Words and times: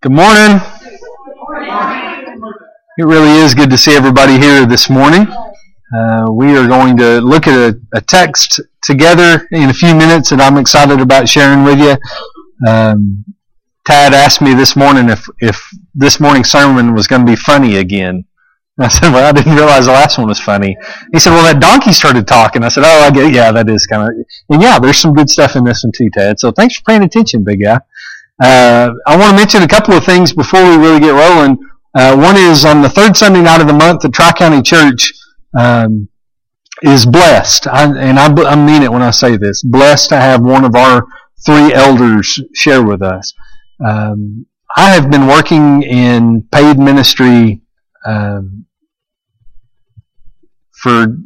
Good 0.00 0.12
morning. 0.12 0.60
It 2.98 3.04
really 3.04 3.32
is 3.42 3.52
good 3.52 3.68
to 3.70 3.76
see 3.76 3.96
everybody 3.96 4.38
here 4.38 4.64
this 4.64 4.88
morning. 4.88 5.26
Uh, 5.92 6.26
we 6.30 6.56
are 6.56 6.68
going 6.68 6.96
to 6.98 7.20
look 7.20 7.48
at 7.48 7.74
a, 7.74 7.80
a, 7.92 8.00
text 8.00 8.60
together 8.84 9.48
in 9.50 9.70
a 9.70 9.74
few 9.74 9.96
minutes 9.96 10.30
that 10.30 10.40
I'm 10.40 10.56
excited 10.56 11.00
about 11.00 11.28
sharing 11.28 11.64
with 11.64 11.80
you. 11.80 11.96
Um, 12.70 13.24
Tad 13.86 14.14
asked 14.14 14.40
me 14.40 14.54
this 14.54 14.76
morning 14.76 15.08
if, 15.08 15.26
if 15.40 15.60
this 15.96 16.20
morning's 16.20 16.48
sermon 16.48 16.94
was 16.94 17.08
going 17.08 17.26
to 17.26 17.32
be 17.32 17.34
funny 17.34 17.78
again. 17.78 18.24
I 18.78 18.86
said, 18.86 19.12
well, 19.12 19.28
I 19.28 19.32
didn't 19.32 19.56
realize 19.56 19.86
the 19.86 19.92
last 19.92 20.16
one 20.16 20.28
was 20.28 20.38
funny. 20.38 20.76
He 21.12 21.18
said, 21.18 21.30
well, 21.30 21.52
that 21.52 21.60
donkey 21.60 21.92
started 21.92 22.28
talking. 22.28 22.62
I 22.62 22.68
said, 22.68 22.84
oh, 22.86 23.00
I 23.00 23.10
get, 23.10 23.34
yeah, 23.34 23.50
that 23.50 23.68
is 23.68 23.84
kind 23.86 24.02
of, 24.02 24.26
and 24.50 24.62
yeah, 24.62 24.78
there's 24.78 24.98
some 24.98 25.12
good 25.12 25.28
stuff 25.28 25.56
in 25.56 25.64
this 25.64 25.82
one 25.82 25.90
too, 25.90 26.08
Tad. 26.14 26.38
So 26.38 26.52
thanks 26.52 26.76
for 26.76 26.82
paying 26.82 27.02
attention, 27.02 27.42
big 27.42 27.62
guy. 27.64 27.80
Uh, 28.40 28.92
I 29.06 29.16
want 29.16 29.30
to 29.30 29.36
mention 29.36 29.62
a 29.62 29.68
couple 29.68 29.94
of 29.94 30.04
things 30.04 30.32
before 30.32 30.62
we 30.62 30.76
really 30.76 31.00
get 31.00 31.10
rolling. 31.10 31.58
Uh, 31.94 32.16
one 32.16 32.36
is 32.36 32.64
on 32.64 32.82
the 32.82 32.88
third 32.88 33.16
Sunday 33.16 33.42
night 33.42 33.60
of 33.60 33.66
the 33.66 33.72
month, 33.72 34.02
the 34.02 34.08
Tri 34.08 34.32
County 34.32 34.62
Church 34.62 35.12
um, 35.58 36.08
is 36.82 37.04
blessed, 37.04 37.66
I, 37.66 37.84
and 37.84 38.18
I, 38.18 38.32
I 38.44 38.54
mean 38.54 38.82
it 38.82 38.92
when 38.92 39.02
I 39.02 39.10
say 39.10 39.36
this, 39.36 39.62
blessed 39.62 40.10
to 40.10 40.16
have 40.16 40.42
one 40.42 40.64
of 40.64 40.76
our 40.76 41.06
three 41.44 41.72
elders 41.72 42.40
share 42.54 42.84
with 42.84 43.02
us. 43.02 43.32
Um, 43.84 44.46
I 44.76 44.90
have 44.90 45.10
been 45.10 45.26
working 45.26 45.82
in 45.82 46.46
paid 46.52 46.78
ministry 46.78 47.62
um, 48.06 48.66
for 50.72 51.16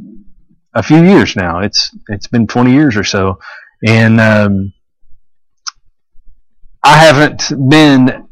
a 0.75 0.83
few 0.83 1.03
years 1.03 1.37
now. 1.37 1.59
It's 1.59 1.95
it's 2.09 2.29
been 2.29 2.47
20 2.47 2.73
years 2.73 2.97
or 2.97 3.05
so, 3.05 3.39
and 3.87 4.21
um, 4.21 4.73
I 6.85 6.97
haven't 6.97 7.53
been 7.69 8.29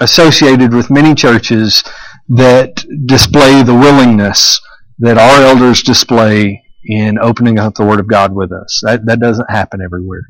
associated 0.00 0.74
with 0.74 0.90
many 0.90 1.14
churches 1.14 1.82
that 2.28 2.84
display 3.06 3.62
the 3.62 3.74
willingness 3.74 4.60
that 4.98 5.18
our 5.18 5.42
elders 5.42 5.82
display 5.82 6.62
in 6.84 7.18
opening 7.18 7.58
up 7.58 7.74
the 7.74 7.84
Word 7.84 8.00
of 8.00 8.08
God 8.08 8.32
with 8.34 8.52
us. 8.52 8.80
That 8.84 9.06
that 9.06 9.20
doesn't 9.20 9.50
happen 9.50 9.80
everywhere, 9.80 10.22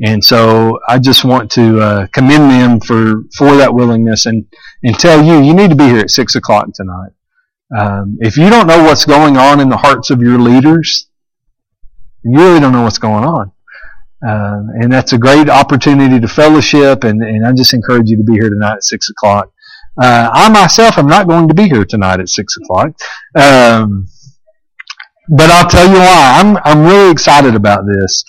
and 0.00 0.22
so 0.22 0.78
I 0.88 0.98
just 0.98 1.24
want 1.24 1.50
to 1.52 1.80
uh, 1.80 2.06
commend 2.12 2.50
them 2.50 2.80
for 2.80 3.22
for 3.36 3.56
that 3.56 3.74
willingness 3.74 4.26
and 4.26 4.46
and 4.82 4.98
tell 4.98 5.24
you 5.24 5.42
you 5.42 5.54
need 5.54 5.70
to 5.70 5.76
be 5.76 5.84
here 5.84 6.00
at 6.00 6.10
six 6.10 6.34
o'clock 6.34 6.66
tonight. 6.74 7.12
Um, 7.76 8.18
if 8.20 8.36
you 8.36 8.50
don't 8.50 8.66
know 8.66 8.82
what's 8.84 9.06
going 9.06 9.36
on 9.36 9.60
in 9.60 9.68
the 9.68 9.78
hearts 9.78 10.10
of 10.10 10.20
your 10.20 10.38
leaders, 10.38 11.08
you 12.22 12.38
really 12.38 12.60
don't 12.60 12.72
know 12.72 12.82
what's 12.82 12.98
going 12.98 13.24
on. 13.24 13.52
Uh, 14.26 14.62
and 14.80 14.92
that's 14.92 15.12
a 15.12 15.18
great 15.18 15.50
opportunity 15.50 16.18
to 16.18 16.28
fellowship, 16.28 17.04
and, 17.04 17.22
and 17.22 17.46
I 17.46 17.52
just 17.52 17.74
encourage 17.74 18.08
you 18.08 18.16
to 18.16 18.24
be 18.24 18.34
here 18.34 18.48
tonight 18.48 18.76
at 18.76 18.84
6 18.84 19.10
o'clock. 19.10 19.50
Uh, 20.00 20.30
I 20.32 20.48
myself 20.48 20.98
am 20.98 21.06
not 21.06 21.28
going 21.28 21.48
to 21.48 21.54
be 21.54 21.68
here 21.68 21.84
tonight 21.84 22.20
at 22.20 22.28
6 22.28 22.56
o'clock. 22.56 22.92
Um, 23.34 24.08
but 25.28 25.50
I'll 25.50 25.68
tell 25.68 25.88
you 25.88 25.98
why. 25.98 26.40
I'm, 26.40 26.56
I'm 26.64 26.86
really 26.86 27.10
excited 27.10 27.54
about 27.54 27.84
this. 27.86 28.24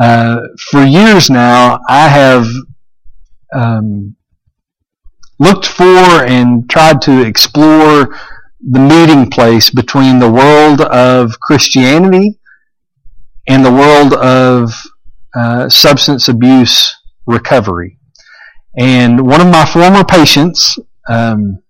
Uh, 0.00 0.38
for 0.70 0.84
years 0.84 1.30
now, 1.30 1.80
I 1.88 2.08
have 2.08 2.46
um, 3.54 4.16
looked 5.38 5.66
for 5.66 5.84
and 6.24 6.68
tried 6.68 7.00
to 7.02 7.24
explore 7.24 8.16
the 8.60 8.80
meeting 8.80 9.30
place 9.30 9.70
between 9.70 10.18
the 10.18 10.30
world 10.30 10.80
of 10.80 11.38
Christianity 11.40 12.38
and 13.48 13.64
the 13.64 13.72
world 13.72 14.12
of 14.14 14.72
uh, 15.36 15.68
substance 15.68 16.28
abuse 16.28 16.94
recovery. 17.26 17.98
And 18.78 19.26
one 19.26 19.40
of 19.40 19.48
my 19.48 19.64
former 19.64 20.04
patients, 20.04 20.78
um, 21.08 21.62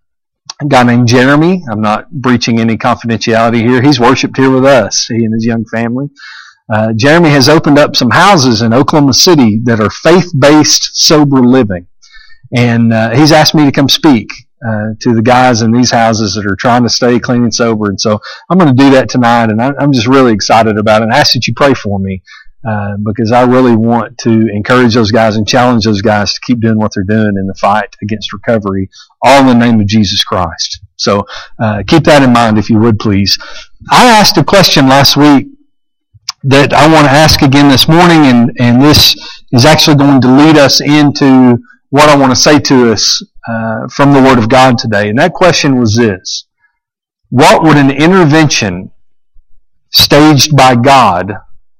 a 0.60 0.66
guy 0.66 0.82
named 0.82 1.08
Jeremy, 1.08 1.62
I'm 1.70 1.80
not 1.80 2.10
breaching 2.10 2.58
any 2.58 2.76
confidentiality 2.76 3.60
here, 3.60 3.82
he's 3.82 4.00
worshiped 4.00 4.36
here 4.36 4.50
with 4.50 4.64
us, 4.64 5.06
he 5.06 5.24
and 5.24 5.34
his 5.34 5.44
young 5.44 5.64
family. 5.72 6.08
Uh, 6.72 6.92
Jeremy 6.94 7.30
has 7.30 7.48
opened 7.48 7.78
up 7.78 7.94
some 7.94 8.10
houses 8.10 8.62
in 8.62 8.72
Oklahoma 8.72 9.14
City 9.14 9.60
that 9.64 9.80
are 9.80 9.90
faith-based 9.90 10.96
sober 10.96 11.40
living. 11.40 11.86
And 12.56 12.92
uh, 12.92 13.14
he's 13.14 13.32
asked 13.32 13.54
me 13.54 13.64
to 13.64 13.72
come 13.72 13.88
speak 13.88 14.28
uh, 14.66 14.94
to 15.00 15.14
the 15.14 15.22
guys 15.22 15.62
in 15.62 15.70
these 15.70 15.90
houses 15.90 16.34
that 16.34 16.46
are 16.46 16.56
trying 16.56 16.82
to 16.82 16.88
stay 16.88 17.20
clean 17.20 17.42
and 17.42 17.54
sober. 17.54 17.88
And 17.88 18.00
so 18.00 18.20
I'm 18.48 18.58
going 18.58 18.74
to 18.74 18.82
do 18.82 18.90
that 18.90 19.08
tonight, 19.08 19.50
and 19.50 19.60
I, 19.60 19.72
am 19.80 19.92
just 19.92 20.06
really 20.06 20.32
excited 20.32 20.78
about 20.78 21.02
it. 21.02 21.04
And 21.04 21.12
I 21.12 21.18
ask 21.18 21.34
that 21.34 21.46
you 21.46 21.54
pray 21.54 21.74
for 21.74 21.98
me 22.00 22.22
uh, 22.64 22.96
because 23.04 23.32
I 23.32 23.42
really 23.42 23.76
want 23.76 24.18
to 24.18 24.30
encourage 24.52 24.94
those 24.94 25.12
guys 25.12 25.36
and 25.36 25.46
challenge 25.46 25.84
those 25.84 26.02
guys 26.02 26.34
to 26.34 26.40
keep 26.44 26.60
doing 26.60 26.78
what 26.78 26.92
they're 26.94 27.04
doing 27.04 27.34
in 27.38 27.46
the 27.46 27.54
fight 27.54 27.94
against 28.02 28.32
recovery, 28.32 28.90
all 29.22 29.40
in 29.40 29.46
the 29.46 29.54
name 29.54 29.80
of 29.80 29.86
Jesus 29.86 30.24
Christ. 30.24 30.80
So 30.96 31.26
uh, 31.58 31.82
keep 31.86 32.04
that 32.04 32.22
in 32.22 32.32
mind, 32.32 32.58
if 32.58 32.70
you 32.70 32.78
would, 32.78 32.98
please. 32.98 33.38
I 33.90 34.06
asked 34.06 34.36
a 34.38 34.44
question 34.44 34.88
last 34.88 35.16
week 35.16 35.48
that 36.44 36.72
I 36.72 36.92
want 36.92 37.06
to 37.06 37.10
ask 37.10 37.42
again 37.42 37.68
this 37.68 37.88
morning, 37.88 38.26
and, 38.26 38.52
and 38.58 38.82
this 38.82 39.16
is 39.52 39.64
actually 39.64 39.96
going 39.96 40.20
to 40.20 40.36
lead 40.36 40.56
us 40.56 40.80
into 40.80 41.58
what 41.90 42.08
I 42.08 42.16
want 42.16 42.32
to 42.32 42.36
say 42.36 42.58
to 42.58 42.92
us 42.92 43.22
uh, 43.48 43.88
from 43.88 44.12
the 44.12 44.22
Word 44.22 44.38
of 44.38 44.48
God 44.48 44.78
today. 44.78 45.08
And 45.08 45.18
that 45.18 45.32
question 45.32 45.78
was 45.78 45.94
this 45.96 46.46
What 47.30 47.62
would 47.62 47.76
an 47.76 47.90
intervention 47.90 48.90
staged 49.90 50.56
by 50.56 50.74
God 50.76 51.32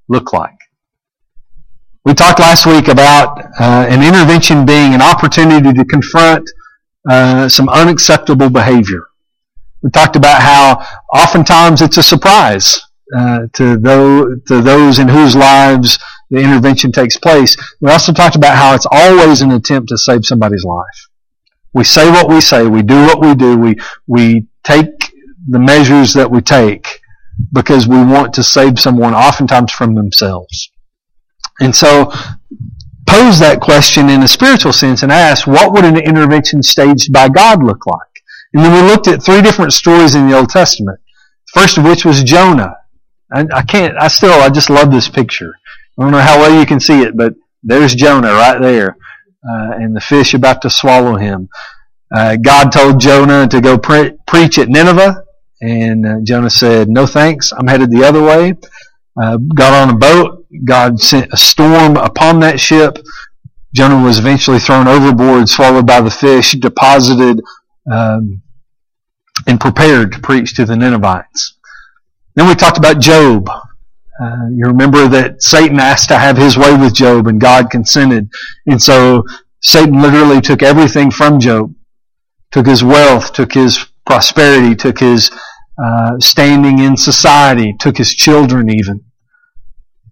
look 0.07 0.33
like? 0.33 0.56
We 2.07 2.13
talked 2.13 2.39
last 2.39 2.65
week 2.65 2.87
about 2.87 3.37
uh, 3.59 3.85
an 3.89 4.01
intervention 4.01 4.65
being 4.65 4.93
an 4.93 5.01
opportunity 5.01 5.73
to 5.73 5.83
confront 5.83 6.49
uh, 7.09 7.49
some 7.49 7.67
unacceptable 7.67 8.49
behavior. 8.49 9.01
We 9.81 9.89
talked 9.89 10.15
about 10.15 10.41
how 10.41 10.85
oftentimes 11.13 11.81
it's 11.81 11.97
a 11.97 12.03
surprise 12.03 12.79
uh, 13.13 13.47
to, 13.55 13.75
those, 13.75 14.41
to 14.47 14.61
those 14.61 14.99
in 14.99 15.09
whose 15.09 15.35
lives 15.35 15.99
the 16.29 16.37
intervention 16.37 16.93
takes 16.93 17.17
place. 17.17 17.57
We 17.81 17.91
also 17.91 18.13
talked 18.13 18.37
about 18.37 18.55
how 18.55 18.73
it's 18.73 18.87
always 18.89 19.41
an 19.41 19.51
attempt 19.51 19.89
to 19.89 19.97
save 19.97 20.25
somebody's 20.25 20.63
life. 20.63 21.09
We 21.73 21.83
say 21.83 22.09
what 22.09 22.29
we 22.29 22.39
say, 22.39 22.67
we 22.67 22.83
do 22.83 23.01
what 23.01 23.19
we 23.19 23.35
do, 23.35 23.57
we, 23.57 23.75
we 24.07 24.47
take 24.63 25.11
the 25.45 25.59
measures 25.59 26.13
that 26.13 26.31
we 26.31 26.39
take 26.39 27.01
because 27.51 27.85
we 27.85 27.97
want 27.97 28.33
to 28.35 28.43
save 28.43 28.79
someone 28.79 29.13
oftentimes 29.13 29.73
from 29.73 29.93
themselves. 29.93 30.71
And 31.59 31.75
so 31.75 32.11
pose 33.07 33.39
that 33.39 33.59
question 33.61 34.09
in 34.09 34.23
a 34.23 34.27
spiritual 34.27 34.73
sense 34.73 35.03
and 35.03 35.11
ask, 35.11 35.47
what 35.47 35.71
would 35.71 35.85
an 35.85 35.97
intervention 35.97 36.61
staged 36.61 37.11
by 37.11 37.29
God 37.29 37.63
look 37.63 37.85
like? 37.85 38.01
And 38.53 38.63
then 38.63 38.73
we 38.73 38.89
looked 38.89 39.07
at 39.07 39.23
three 39.23 39.41
different 39.41 39.73
stories 39.73 40.15
in 40.15 40.27
the 40.27 40.37
Old 40.37 40.49
Testament. 40.49 40.99
First 41.53 41.77
of 41.77 41.83
which 41.85 42.05
was 42.05 42.23
Jonah. 42.23 42.75
I, 43.31 43.45
I 43.53 43.61
can't, 43.63 43.95
I 43.97 44.07
still, 44.07 44.33
I 44.33 44.49
just 44.49 44.69
love 44.69 44.91
this 44.91 45.09
picture. 45.09 45.53
I 45.97 46.03
don't 46.03 46.11
know 46.11 46.19
how 46.19 46.39
well 46.39 46.57
you 46.57 46.65
can 46.65 46.79
see 46.79 47.01
it, 47.01 47.17
but 47.17 47.33
there's 47.63 47.95
Jonah 47.95 48.33
right 48.33 48.61
there. 48.61 48.97
Uh, 49.47 49.71
and 49.73 49.95
the 49.95 50.01
fish 50.01 50.33
about 50.33 50.61
to 50.61 50.69
swallow 50.69 51.15
him. 51.15 51.49
Uh, 52.13 52.35
God 52.37 52.71
told 52.71 52.99
Jonah 52.99 53.47
to 53.47 53.61
go 53.61 53.77
pre- 53.77 54.13
preach 54.25 54.57
at 54.57 54.69
Nineveh, 54.69 55.23
and 55.61 56.05
uh, 56.05 56.15
Jonah 56.23 56.49
said, 56.49 56.89
"No 56.89 57.05
thanks, 57.05 57.51
I'm 57.51 57.67
headed 57.67 57.91
the 57.91 58.03
other 58.03 58.21
way." 58.21 58.53
Uh, 59.21 59.37
got 59.37 59.73
on 59.73 59.95
a 59.95 59.97
boat. 59.97 60.36
God 60.63 60.99
sent 60.99 61.33
a 61.33 61.37
storm 61.37 61.97
upon 61.97 62.39
that 62.41 62.59
ship. 62.59 62.97
Jonah 63.73 64.03
was 64.03 64.19
eventually 64.19 64.59
thrown 64.59 64.87
overboard, 64.87 65.49
swallowed 65.49 65.85
by 65.85 66.01
the 66.01 66.09
fish, 66.09 66.53
deposited, 66.53 67.41
um, 67.91 68.41
and 69.45 69.59
prepared 69.59 70.11
to 70.13 70.19
preach 70.19 70.55
to 70.55 70.65
the 70.65 70.75
Ninevites. 70.75 71.57
Then 72.35 72.47
we 72.47 72.55
talked 72.55 72.77
about 72.77 72.99
Job. 72.99 73.49
Uh, 73.49 74.47
you 74.51 74.65
remember 74.65 75.07
that 75.07 75.43
Satan 75.43 75.79
asked 75.79 76.09
to 76.09 76.17
have 76.17 76.37
his 76.37 76.57
way 76.57 76.75
with 76.75 76.95
Job, 76.95 77.27
and 77.27 77.39
God 77.39 77.69
consented. 77.69 78.29
And 78.65 78.81
so 78.81 79.23
Satan 79.61 80.01
literally 80.01 80.41
took 80.41 80.63
everything 80.63 81.11
from 81.11 81.39
Job, 81.39 81.73
took 82.51 82.65
his 82.65 82.83
wealth, 82.83 83.33
took 83.33 83.53
his 83.53 83.85
prosperity, 84.05 84.75
took 84.75 84.99
his 84.99 85.29
uh, 85.83 86.19
standing 86.19 86.79
in 86.79 86.97
society, 86.97 87.75
took 87.79 87.97
his 87.97 88.13
children 88.13 88.69
even. 88.69 89.03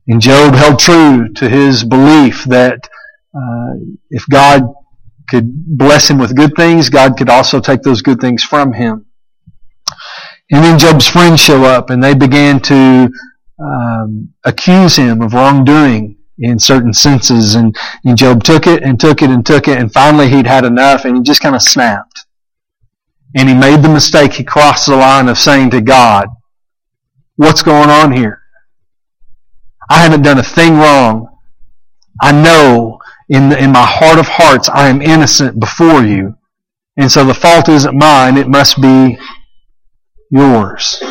And 0.08 0.22
Job 0.22 0.54
held 0.54 0.80
true 0.80 1.34
to 1.34 1.50
his 1.50 1.84
belief 1.84 2.44
that 2.46 2.88
uh, 3.36 3.74
if 4.10 4.26
God 4.30 4.62
could 5.30 5.78
bless 5.78 6.10
him 6.10 6.20
with 6.20 6.36
good 6.36 6.56
things, 6.56 6.90
God 6.90 7.18
could 7.18 7.30
also 7.30 7.60
take 7.60 7.82
those 7.82 8.02
good 8.02 8.22
things 8.22 8.44
from 8.44 8.74
him. 8.74 9.06
And 10.52 10.64
then 10.64 10.78
Job's 10.78 11.08
friends 11.08 11.40
show 11.40 11.64
up 11.64 11.90
and 11.90 12.04
they 12.04 12.14
began 12.14 12.60
to 12.62 13.10
um, 13.60 14.34
accuse 14.44 14.96
him 14.96 15.22
of 15.22 15.34
wrongdoing 15.34 16.18
in 16.38 16.60
certain 16.60 16.94
senses. 16.94 17.56
And, 17.56 17.76
and 18.04 18.18
Job 18.18 18.44
took 18.44 18.68
it 18.68 18.84
and 18.84 19.00
took 19.00 19.22
it 19.22 19.32
and 19.32 19.46
took 19.46 19.68
it, 19.68 19.80
and 19.80 19.92
finally 19.92 20.30
he'd 20.30 20.48
had 20.48 20.66
enough 20.66 21.06
and 21.06 21.18
he 21.18 21.24
just 21.24 21.42
kind 21.42 21.56
of 21.56 21.62
snapped. 21.62 22.26
And 23.36 23.50
he 23.50 23.56
made 23.56 23.82
the 23.82 23.90
mistake, 23.90 24.34
he 24.34 24.44
crossed 24.44 24.86
the 24.86 24.96
line 24.96 25.28
of 25.28 25.38
saying 25.38 25.72
to 25.72 25.82
God, 25.82 26.28
What's 27.38 27.64
going 27.64 27.90
on 27.90 28.14
here? 28.14 28.45
I 29.90 30.00
haven't 30.00 30.24
done 30.24 30.40
a 30.40 30.44
thing 30.44 30.78
wrong. 30.78 31.28
I 32.22 32.32
know 32.32 33.00
in, 33.30 33.50
the, 33.50 33.62
in 33.62 33.72
my 33.72 33.86
heart 33.86 34.20
of 34.20 34.28
hearts 34.28 34.70
I 34.70 34.88
am 34.88 35.02
innocent 35.02 35.60
before 35.60 36.04
you. 36.04 36.36
And 36.98 37.12
so 37.12 37.26
the 37.26 37.34
fault 37.34 37.68
isn't 37.68 37.98
mine, 37.98 38.38
it 38.38 38.48
must 38.48 38.82
be 38.82 39.18
yours. 40.32 41.02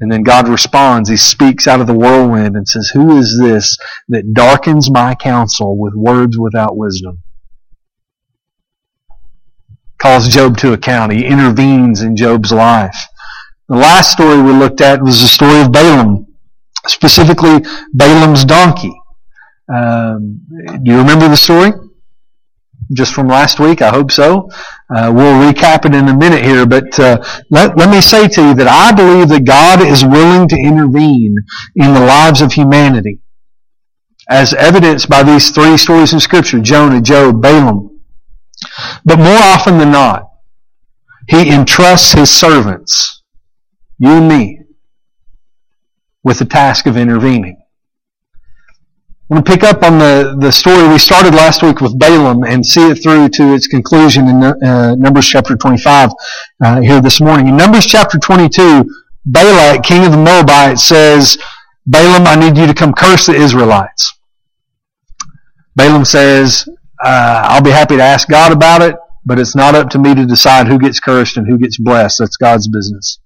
And 0.00 0.10
then 0.10 0.22
God 0.22 0.48
responds. 0.48 1.10
He 1.10 1.16
speaks 1.16 1.66
out 1.66 1.80
of 1.80 1.86
the 1.86 1.94
whirlwind 1.94 2.56
and 2.56 2.66
says, 2.66 2.90
Who 2.94 3.18
is 3.18 3.38
this 3.38 3.76
that 4.08 4.32
darkens 4.32 4.90
my 4.90 5.14
counsel 5.14 5.78
with 5.78 5.94
words 5.94 6.38
without 6.38 6.76
wisdom? 6.76 7.22
Calls 9.98 10.28
Job 10.28 10.56
to 10.58 10.72
account. 10.72 11.12
He 11.12 11.26
intervenes 11.26 12.00
in 12.00 12.16
Job's 12.16 12.52
life. 12.52 12.96
The 13.68 13.76
last 13.76 14.12
story 14.12 14.40
we 14.40 14.52
looked 14.52 14.80
at 14.80 15.02
was 15.02 15.20
the 15.20 15.28
story 15.28 15.60
of 15.60 15.70
Balaam, 15.70 16.26
specifically 16.86 17.60
Balaam's 17.92 18.44
donkey. 18.44 18.92
Um, 19.72 20.40
do 20.82 20.90
you 20.90 20.98
remember 20.98 21.28
the 21.28 21.36
story? 21.36 21.72
Just 22.92 23.14
from 23.14 23.28
last 23.28 23.60
week? 23.60 23.82
I 23.82 23.90
hope 23.90 24.10
so. 24.10 24.48
Uh, 24.92 25.12
we'll 25.14 25.52
recap 25.52 25.84
it 25.84 25.94
in 25.94 26.08
a 26.08 26.16
minute 26.16 26.42
here, 26.42 26.66
but 26.66 26.98
uh, 26.98 27.22
let, 27.48 27.76
let 27.76 27.88
me 27.88 28.00
say 28.00 28.26
to 28.26 28.48
you 28.48 28.54
that 28.54 28.66
I 28.66 28.90
believe 28.90 29.28
that 29.28 29.44
God 29.44 29.80
is 29.80 30.04
willing 30.04 30.48
to 30.48 30.56
intervene 30.56 31.36
in 31.76 31.94
the 31.94 32.00
lives 32.00 32.40
of 32.40 32.52
humanity, 32.52 33.20
as 34.28 34.52
evidenced 34.54 35.08
by 35.08 35.22
these 35.22 35.50
three 35.52 35.76
stories 35.76 36.12
in 36.12 36.18
Scripture 36.18 36.58
Jonah, 36.58 37.00
Job, 37.00 37.40
Balaam. 37.40 38.00
But 39.04 39.18
more 39.18 39.38
often 39.38 39.78
than 39.78 39.92
not, 39.92 40.28
He 41.28 41.48
entrusts 41.48 42.12
His 42.12 42.30
servants, 42.30 43.22
you 43.98 44.10
and 44.10 44.28
me, 44.28 44.60
with 46.22 46.38
the 46.38 46.44
task 46.44 46.86
of 46.86 46.96
intervening. 46.96 47.60
I 49.30 49.34
want 49.34 49.46
to 49.46 49.52
pick 49.52 49.62
up 49.62 49.84
on 49.84 49.98
the, 49.98 50.36
the 50.40 50.50
story 50.50 50.88
we 50.88 50.98
started 50.98 51.34
last 51.34 51.62
week 51.62 51.80
with 51.80 51.96
Balaam 51.98 52.42
and 52.42 52.66
see 52.66 52.90
it 52.90 52.96
through 52.96 53.28
to 53.28 53.54
its 53.54 53.68
conclusion 53.68 54.26
in 54.28 54.42
uh, 54.42 54.96
Numbers 54.96 55.28
chapter 55.28 55.54
25 55.56 56.10
uh, 56.64 56.80
here 56.80 57.00
this 57.00 57.20
morning. 57.20 57.46
In 57.46 57.56
Numbers 57.56 57.86
chapter 57.86 58.18
22, 58.18 58.84
Balak, 59.26 59.84
king 59.84 60.04
of 60.04 60.10
the 60.10 60.18
Moabites, 60.18 60.82
says, 60.82 61.38
Balaam, 61.86 62.26
I 62.26 62.34
need 62.34 62.58
you 62.58 62.66
to 62.66 62.74
come 62.74 62.92
curse 62.92 63.26
the 63.26 63.34
Israelites. 63.34 64.18
Balaam 65.76 66.04
says, 66.04 66.68
uh, 67.02 67.42
I'll 67.44 67.62
be 67.62 67.70
happy 67.70 67.96
to 67.96 68.02
ask 68.02 68.28
God 68.28 68.50
about 68.50 68.82
it, 68.82 68.96
but 69.24 69.38
it's 69.38 69.54
not 69.54 69.76
up 69.76 69.90
to 69.90 69.98
me 70.00 70.12
to 70.14 70.26
decide 70.26 70.66
who 70.66 70.78
gets 70.78 70.98
cursed 70.98 71.36
and 71.36 71.46
who 71.46 71.56
gets 71.56 71.78
blessed. 71.78 72.18
That's 72.18 72.36
God's 72.36 72.66
business. 72.66 73.20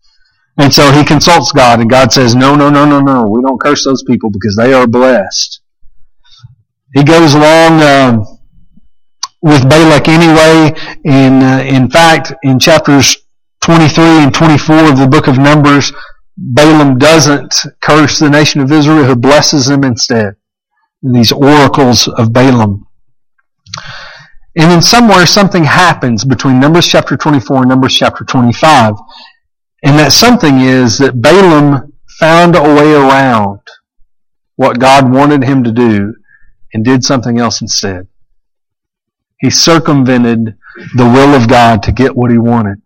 And 0.57 0.73
so 0.73 0.93
he 0.93 1.05
consults 1.05 1.51
God, 1.53 1.81
and 1.81 1.91
God 1.91 2.13
says, 2.13 2.35
No, 2.35 2.55
no, 2.55 2.71
no, 2.71 2.85
no, 2.85 3.01
no. 3.01 3.25
We 3.25 3.43
don't 3.43 3.61
curse 3.61 3.85
those 3.85 4.05
people 4.05 4.31
because 4.31 4.57
they 4.57 4.73
are 4.73 4.87
blessed. 4.87 5.61
He 6.95 7.03
goes 7.03 7.35
along 7.35 7.83
um, 7.83 8.39
with 9.43 9.69
Balak 9.69 10.07
anyway. 10.09 10.73
In 11.05 11.43
uh, 11.43 11.65
in 11.67 11.91
fact, 11.91 12.33
in 12.45 12.61
chapters 12.61 13.17
23 13.63 14.05
and 14.05 14.35
24 14.35 14.91
of 14.91 14.99
the 14.99 15.09
book 15.09 15.27
of 15.27 15.39
Numbers, 15.39 15.93
Balaam 16.37 16.99
doesn't 16.99 17.55
curse 17.81 18.19
the 18.19 18.31
nation 18.31 18.61
of 18.61 18.71
Israel, 18.71 19.05
who 19.05 19.17
blesses 19.17 19.67
them 19.67 19.83
instead. 19.83 20.37
These 21.03 21.33
oracles 21.33 22.07
of 22.07 22.33
Balaam. 22.33 22.87
And 24.57 24.71
then 24.71 24.83
somewhere 24.83 25.27
something 25.27 25.65
happens 25.65 26.25
between 26.25 26.61
Numbers 26.61 26.87
chapter 26.87 27.17
24 27.17 27.59
and 27.59 27.69
Numbers 27.69 27.95
chapter 27.95 28.25
25. 28.25 28.95
And 29.85 29.99
that 29.99 30.13
something 30.13 30.61
is 30.61 30.99
that 30.99 31.21
Balaam 31.21 31.93
found 32.19 32.57
a 32.57 32.63
way 32.63 32.95
around 32.95 33.61
what 34.57 34.81
God 34.81 35.13
wanted 35.13 35.45
him 35.45 35.63
to 35.63 35.73
do 35.73 36.15
and 36.73 36.85
did 36.85 37.05
something 37.05 37.39
else 37.39 37.61
instead. 37.61 38.09
He 39.39 39.51
circumvented 39.51 40.57
the 40.97 41.05
will 41.05 41.35
of 41.35 41.49
God 41.49 41.83
to 41.83 41.93
get 41.93 42.17
what 42.17 42.31
he 42.31 42.39
wanted. 42.39 42.81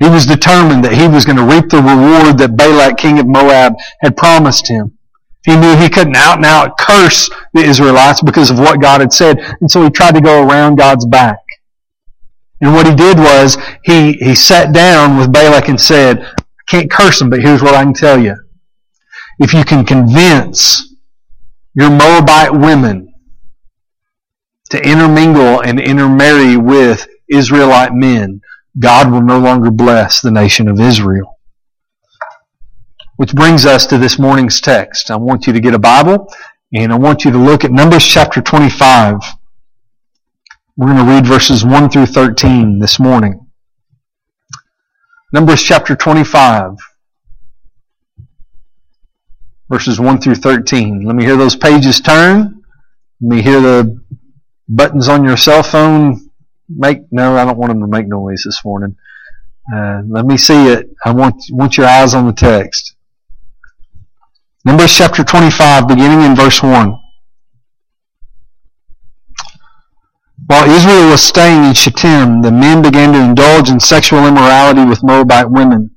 He 0.00 0.08
was 0.08 0.26
determined 0.26 0.84
that 0.84 0.94
he 0.94 1.06
was 1.06 1.24
going 1.24 1.36
to 1.36 1.44
reap 1.44 1.68
the 1.68 1.76
reward 1.76 2.38
that 2.38 2.56
Balak, 2.56 2.96
king 2.96 3.20
of 3.20 3.26
Moab, 3.26 3.74
had 4.00 4.16
promised 4.16 4.66
him. 4.66 4.98
He 5.44 5.56
knew 5.56 5.76
he 5.76 5.88
couldn't 5.88 6.16
out 6.16 6.36
and 6.36 6.46
out 6.46 6.76
curse 6.76 7.30
the 7.54 7.62
Israelites 7.62 8.22
because 8.22 8.50
of 8.50 8.58
what 8.58 8.80
God 8.80 9.00
had 9.00 9.12
said, 9.12 9.38
and 9.60 9.70
so 9.70 9.82
he 9.82 9.90
tried 9.90 10.14
to 10.14 10.20
go 10.20 10.46
around 10.46 10.76
God's 10.76 11.06
back. 11.06 11.38
And 12.60 12.74
what 12.74 12.86
he 12.86 12.94
did 12.94 13.18
was 13.18 13.56
he, 13.84 14.12
he 14.14 14.34
sat 14.34 14.72
down 14.72 15.16
with 15.16 15.32
Balak 15.32 15.68
and 15.68 15.80
said, 15.80 16.22
I 16.22 16.42
can't 16.68 16.90
curse 16.90 17.18
them, 17.18 17.30
but 17.30 17.40
here's 17.40 17.62
what 17.62 17.74
I 17.74 17.82
can 17.82 17.94
tell 17.94 18.18
you. 18.18 18.36
If 19.38 19.54
you 19.54 19.64
can 19.64 19.84
convince 19.86 20.94
your 21.74 21.90
Moabite 21.90 22.52
women 22.52 23.14
to 24.70 24.86
intermingle 24.86 25.60
and 25.60 25.80
intermarry 25.80 26.56
with 26.56 27.08
Israelite 27.28 27.94
men, 27.94 28.42
God 28.78 29.10
will 29.10 29.22
no 29.22 29.38
longer 29.38 29.70
bless 29.70 30.20
the 30.20 30.30
nation 30.30 30.68
of 30.68 30.78
Israel. 30.78 31.38
Which 33.16 33.34
brings 33.34 33.66
us 33.66 33.86
to 33.86 33.98
this 33.98 34.18
morning's 34.18 34.60
text. 34.60 35.10
I 35.10 35.16
want 35.16 35.46
you 35.46 35.52
to 35.52 35.60
get 35.60 35.74
a 35.74 35.78
Bible 35.78 36.32
and 36.72 36.92
I 36.92 36.96
want 36.96 37.24
you 37.24 37.30
to 37.30 37.38
look 37.38 37.64
at 37.64 37.72
Numbers 37.72 38.06
chapter 38.06 38.40
25. 38.40 39.18
We're 40.80 40.86
going 40.86 41.06
to 41.06 41.12
read 41.12 41.26
verses 41.26 41.62
1 41.62 41.90
through 41.90 42.06
13 42.06 42.78
this 42.78 42.98
morning. 42.98 43.48
Numbers 45.30 45.62
chapter 45.62 45.94
25 45.94 46.78
verses 49.68 50.00
1 50.00 50.22
through 50.22 50.36
13. 50.36 51.04
Let 51.04 51.14
me 51.14 51.24
hear 51.24 51.36
those 51.36 51.54
pages 51.54 52.00
turn. 52.00 52.62
Let 53.20 53.36
me 53.36 53.42
hear 53.42 53.60
the 53.60 54.00
buttons 54.70 55.06
on 55.06 55.22
your 55.22 55.36
cell 55.36 55.62
phone 55.62 56.30
make, 56.66 57.00
no, 57.12 57.36
I 57.36 57.44
don't 57.44 57.58
want 57.58 57.72
them 57.72 57.82
to 57.82 57.86
make 57.86 58.08
noise 58.08 58.44
this 58.46 58.64
morning. 58.64 58.96
Uh, 59.70 60.00
let 60.08 60.24
me 60.24 60.38
see 60.38 60.68
it. 60.68 60.88
I 61.04 61.12
want, 61.12 61.42
want 61.50 61.76
your 61.76 61.88
eyes 61.88 62.14
on 62.14 62.24
the 62.24 62.32
text. 62.32 62.94
Numbers 64.64 64.96
chapter 64.96 65.24
25, 65.24 65.88
beginning 65.88 66.22
in 66.22 66.34
verse 66.34 66.62
1. 66.62 66.99
While 70.50 70.68
Israel 70.68 71.10
was 71.10 71.22
staying 71.22 71.62
in 71.62 71.74
Shittim, 71.74 72.42
the 72.42 72.50
men 72.50 72.82
began 72.82 73.12
to 73.12 73.22
indulge 73.22 73.70
in 73.70 73.78
sexual 73.78 74.26
immorality 74.26 74.84
with 74.84 75.04
Moabite 75.04 75.48
women, 75.48 75.94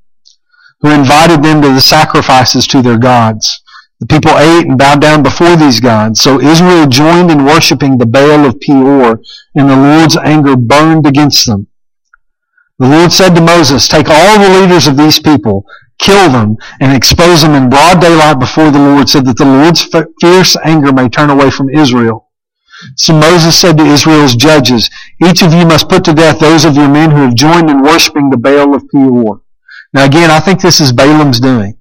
who 0.80 0.92
invited 0.92 1.42
them 1.42 1.60
to 1.64 1.70
the 1.70 1.82
sacrifices 1.82 2.68
to 2.68 2.84
their 2.84 3.00
gods. 3.00 3.64
The 4.00 4.06
people 4.06 4.38
ate 4.38 4.68
and 4.68 4.78
bowed 4.78 5.02
down 5.02 5.24
before 5.24 5.56
these 5.56 5.80
gods. 5.80 6.22
So 6.22 6.40
Israel 6.40 6.86
joined 6.86 7.32
in 7.32 7.46
worshiping 7.46 7.98
the 7.98 8.06
Baal 8.06 8.46
of 8.46 8.60
Peor, 8.62 9.20
and 9.56 9.68
the 9.72 9.76
Lord's 9.76 10.18
anger 10.18 10.56
burned 10.56 11.08
against 11.08 11.48
them. 11.48 11.66
The 12.78 12.90
Lord 12.90 13.12
said 13.12 13.34
to 13.34 13.42
Moses, 13.42 13.88
Take 13.88 14.08
all 14.08 14.38
the 14.38 14.62
leaders 14.62 14.86
of 14.86 14.98
these 14.98 15.18
people, 15.18 15.66
kill 15.98 16.30
them, 16.30 16.58
and 16.80 16.96
expose 16.96 17.42
them 17.42 17.56
in 17.56 17.72
broad 17.72 18.02
daylight 18.02 18.38
before 18.38 18.70
the 18.70 18.78
Lord, 18.78 19.10
so 19.10 19.20
that 19.20 19.36
the 19.36 19.46
Lord's 19.46 19.82
fierce 20.22 20.56
anger 20.64 20.94
may 20.94 21.10
turn 21.10 21.32
away 21.32 21.50
from 21.50 21.72
Israel. 21.72 22.23
So 22.96 23.14
Moses 23.14 23.60
said 23.60 23.78
to 23.78 23.86
Israel's 23.86 24.36
judges, 24.36 24.90
Each 25.24 25.42
of 25.42 25.54
you 25.54 25.66
must 25.66 25.90
put 25.90 26.04
to 26.06 26.14
death 26.14 26.40
those 26.40 26.66
of 26.66 26.76
your 26.76 26.90
men 26.90 27.12
who 27.12 27.24
have 27.24 27.36
joined 27.36 27.70
in 27.70 27.82
worshiping 27.82 28.30
the 28.30 28.38
Baal 28.38 28.76
of 28.76 28.88
Peor. 28.90 29.42
Now 29.94 30.06
again, 30.06 30.32
I 30.32 30.40
think 30.40 30.62
this 30.62 30.82
is 30.82 30.92
Balaam's 30.92 31.40
doing. 31.40 31.78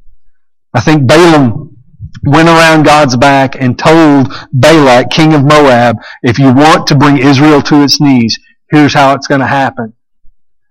I 0.75 0.81
think 0.81 1.07
Balaam 1.07 1.77
went 2.25 2.49
around 2.49 2.85
God's 2.85 3.17
back 3.17 3.57
and 3.61 3.79
told 3.79 4.33
Balak, 4.53 5.11
king 5.11 5.35
of 5.35 5.45
Moab, 5.45 5.97
if 6.23 6.39
you 6.39 6.53
want 6.53 6.87
to 6.89 6.95
bring 6.95 7.19
Israel 7.19 7.61
to 7.63 7.83
its 7.83 8.01
knees, 8.01 8.39
here's 8.71 8.95
how 8.95 9.15
it's 9.15 9.27
going 9.27 9.41
to 9.41 9.47
happen. 9.47 9.95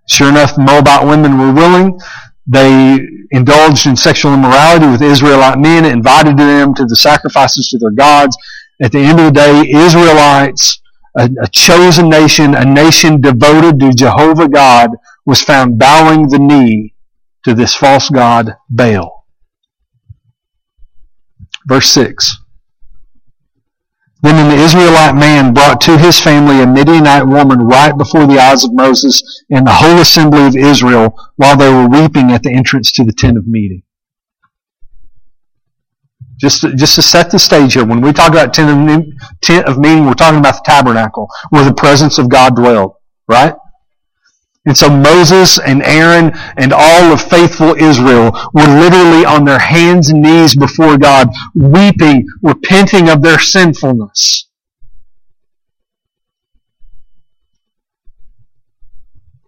Sure 0.08 0.28
enough, 0.28 0.56
Moabite 0.58 1.06
women 1.06 1.38
were 1.38 1.52
willing. 1.52 1.98
They 2.46 2.98
indulged 3.30 3.86
in 3.86 3.96
sexual 3.96 4.34
immorality 4.34 4.86
with 4.86 5.02
Israelite 5.02 5.58
men, 5.58 5.84
invited 5.84 6.36
them 6.36 6.74
to 6.74 6.84
the 6.84 6.96
sacrifices 6.96 7.68
to 7.68 7.78
their 7.78 7.90
gods. 7.90 8.36
At 8.82 8.90
the 8.90 8.98
end 8.98 9.20
of 9.20 9.26
the 9.26 9.32
day, 9.32 9.70
Israelites, 9.70 10.82
a, 11.16 11.30
a 11.40 11.48
chosen 11.48 12.08
nation, 12.08 12.54
a 12.54 12.64
nation 12.64 13.20
devoted 13.20 13.78
to 13.80 13.92
Jehovah 13.92 14.48
God, 14.48 14.90
was 15.24 15.40
found 15.40 15.78
bowing 15.78 16.28
the 16.28 16.38
knee 16.38 16.94
to 17.44 17.54
this 17.54 17.74
false 17.74 18.10
god, 18.10 18.56
Baal. 18.68 19.26
Verse 21.66 21.88
6. 21.90 22.38
Then 24.22 24.52
an 24.52 24.58
Israelite 24.58 25.16
man 25.16 25.52
brought 25.52 25.80
to 25.82 25.98
his 25.98 26.20
family 26.20 26.60
a 26.60 26.66
Midianite 26.66 27.26
woman 27.26 27.60
right 27.60 27.96
before 27.96 28.26
the 28.26 28.38
eyes 28.38 28.64
of 28.64 28.72
Moses 28.72 29.44
and 29.50 29.66
the 29.66 29.72
whole 29.72 29.98
assembly 29.98 30.46
of 30.46 30.56
Israel 30.56 31.16
while 31.36 31.56
they 31.56 31.72
were 31.72 31.88
weeping 31.88 32.30
at 32.30 32.42
the 32.42 32.52
entrance 32.52 32.92
to 32.92 33.04
the 33.04 33.12
tent 33.12 33.36
of 33.36 33.46
meeting. 33.46 33.82
Just 36.42 36.62
to, 36.62 36.74
just 36.74 36.96
to 36.96 37.02
set 37.02 37.30
the 37.30 37.38
stage 37.38 37.74
here, 37.74 37.84
when 37.84 38.00
we 38.00 38.12
talk 38.12 38.32
about 38.32 38.52
tent 38.52 38.90
of, 38.90 39.06
tent 39.42 39.68
of 39.68 39.78
meeting, 39.78 40.04
we're 40.04 40.14
talking 40.14 40.40
about 40.40 40.54
the 40.54 40.62
tabernacle 40.64 41.28
where 41.50 41.64
the 41.64 41.72
presence 41.72 42.18
of 42.18 42.28
God 42.28 42.56
dwelled, 42.56 42.96
right? 43.28 43.54
And 44.66 44.76
so 44.76 44.90
Moses 44.90 45.60
and 45.60 45.84
Aaron 45.84 46.32
and 46.56 46.72
all 46.72 47.12
of 47.12 47.22
faithful 47.22 47.76
Israel 47.76 48.32
were 48.54 48.66
literally 48.66 49.24
on 49.24 49.44
their 49.44 49.60
hands 49.60 50.10
and 50.10 50.20
knees 50.20 50.56
before 50.56 50.98
God, 50.98 51.28
weeping, 51.54 52.26
repenting 52.42 53.08
of 53.08 53.22
their 53.22 53.38
sinfulness. 53.38 54.48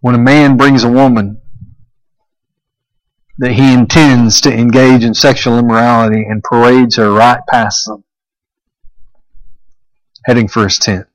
When 0.00 0.14
a 0.14 0.18
man 0.18 0.56
brings 0.56 0.84
a 0.84 0.90
woman 0.90 1.40
that 3.38 3.52
he 3.52 3.72
intends 3.72 4.40
to 4.42 4.52
engage 4.52 5.04
in 5.04 5.14
sexual 5.14 5.58
immorality 5.58 6.22
and 6.22 6.42
parades 6.42 6.96
her 6.96 7.10
right 7.10 7.40
past 7.48 7.86
them, 7.86 8.04
heading 10.24 10.48
for 10.48 10.64
his 10.64 10.78
tent. 10.78 11.06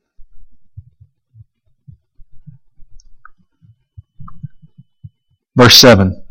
Verse 5.55 5.75
7. 5.75 6.23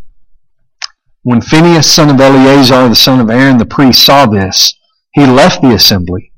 When 1.22 1.40
Phinehas, 1.40 1.90
son 1.90 2.08
of 2.08 2.20
Eleazar, 2.20 2.88
the 2.88 2.94
son 2.94 3.20
of 3.20 3.28
Aaron 3.28 3.58
the 3.58 3.66
priest, 3.66 4.04
saw 4.04 4.24
this, 4.24 4.74
he 5.12 5.26
left 5.26 5.60
the 5.60 5.74
assembly, 5.74 6.32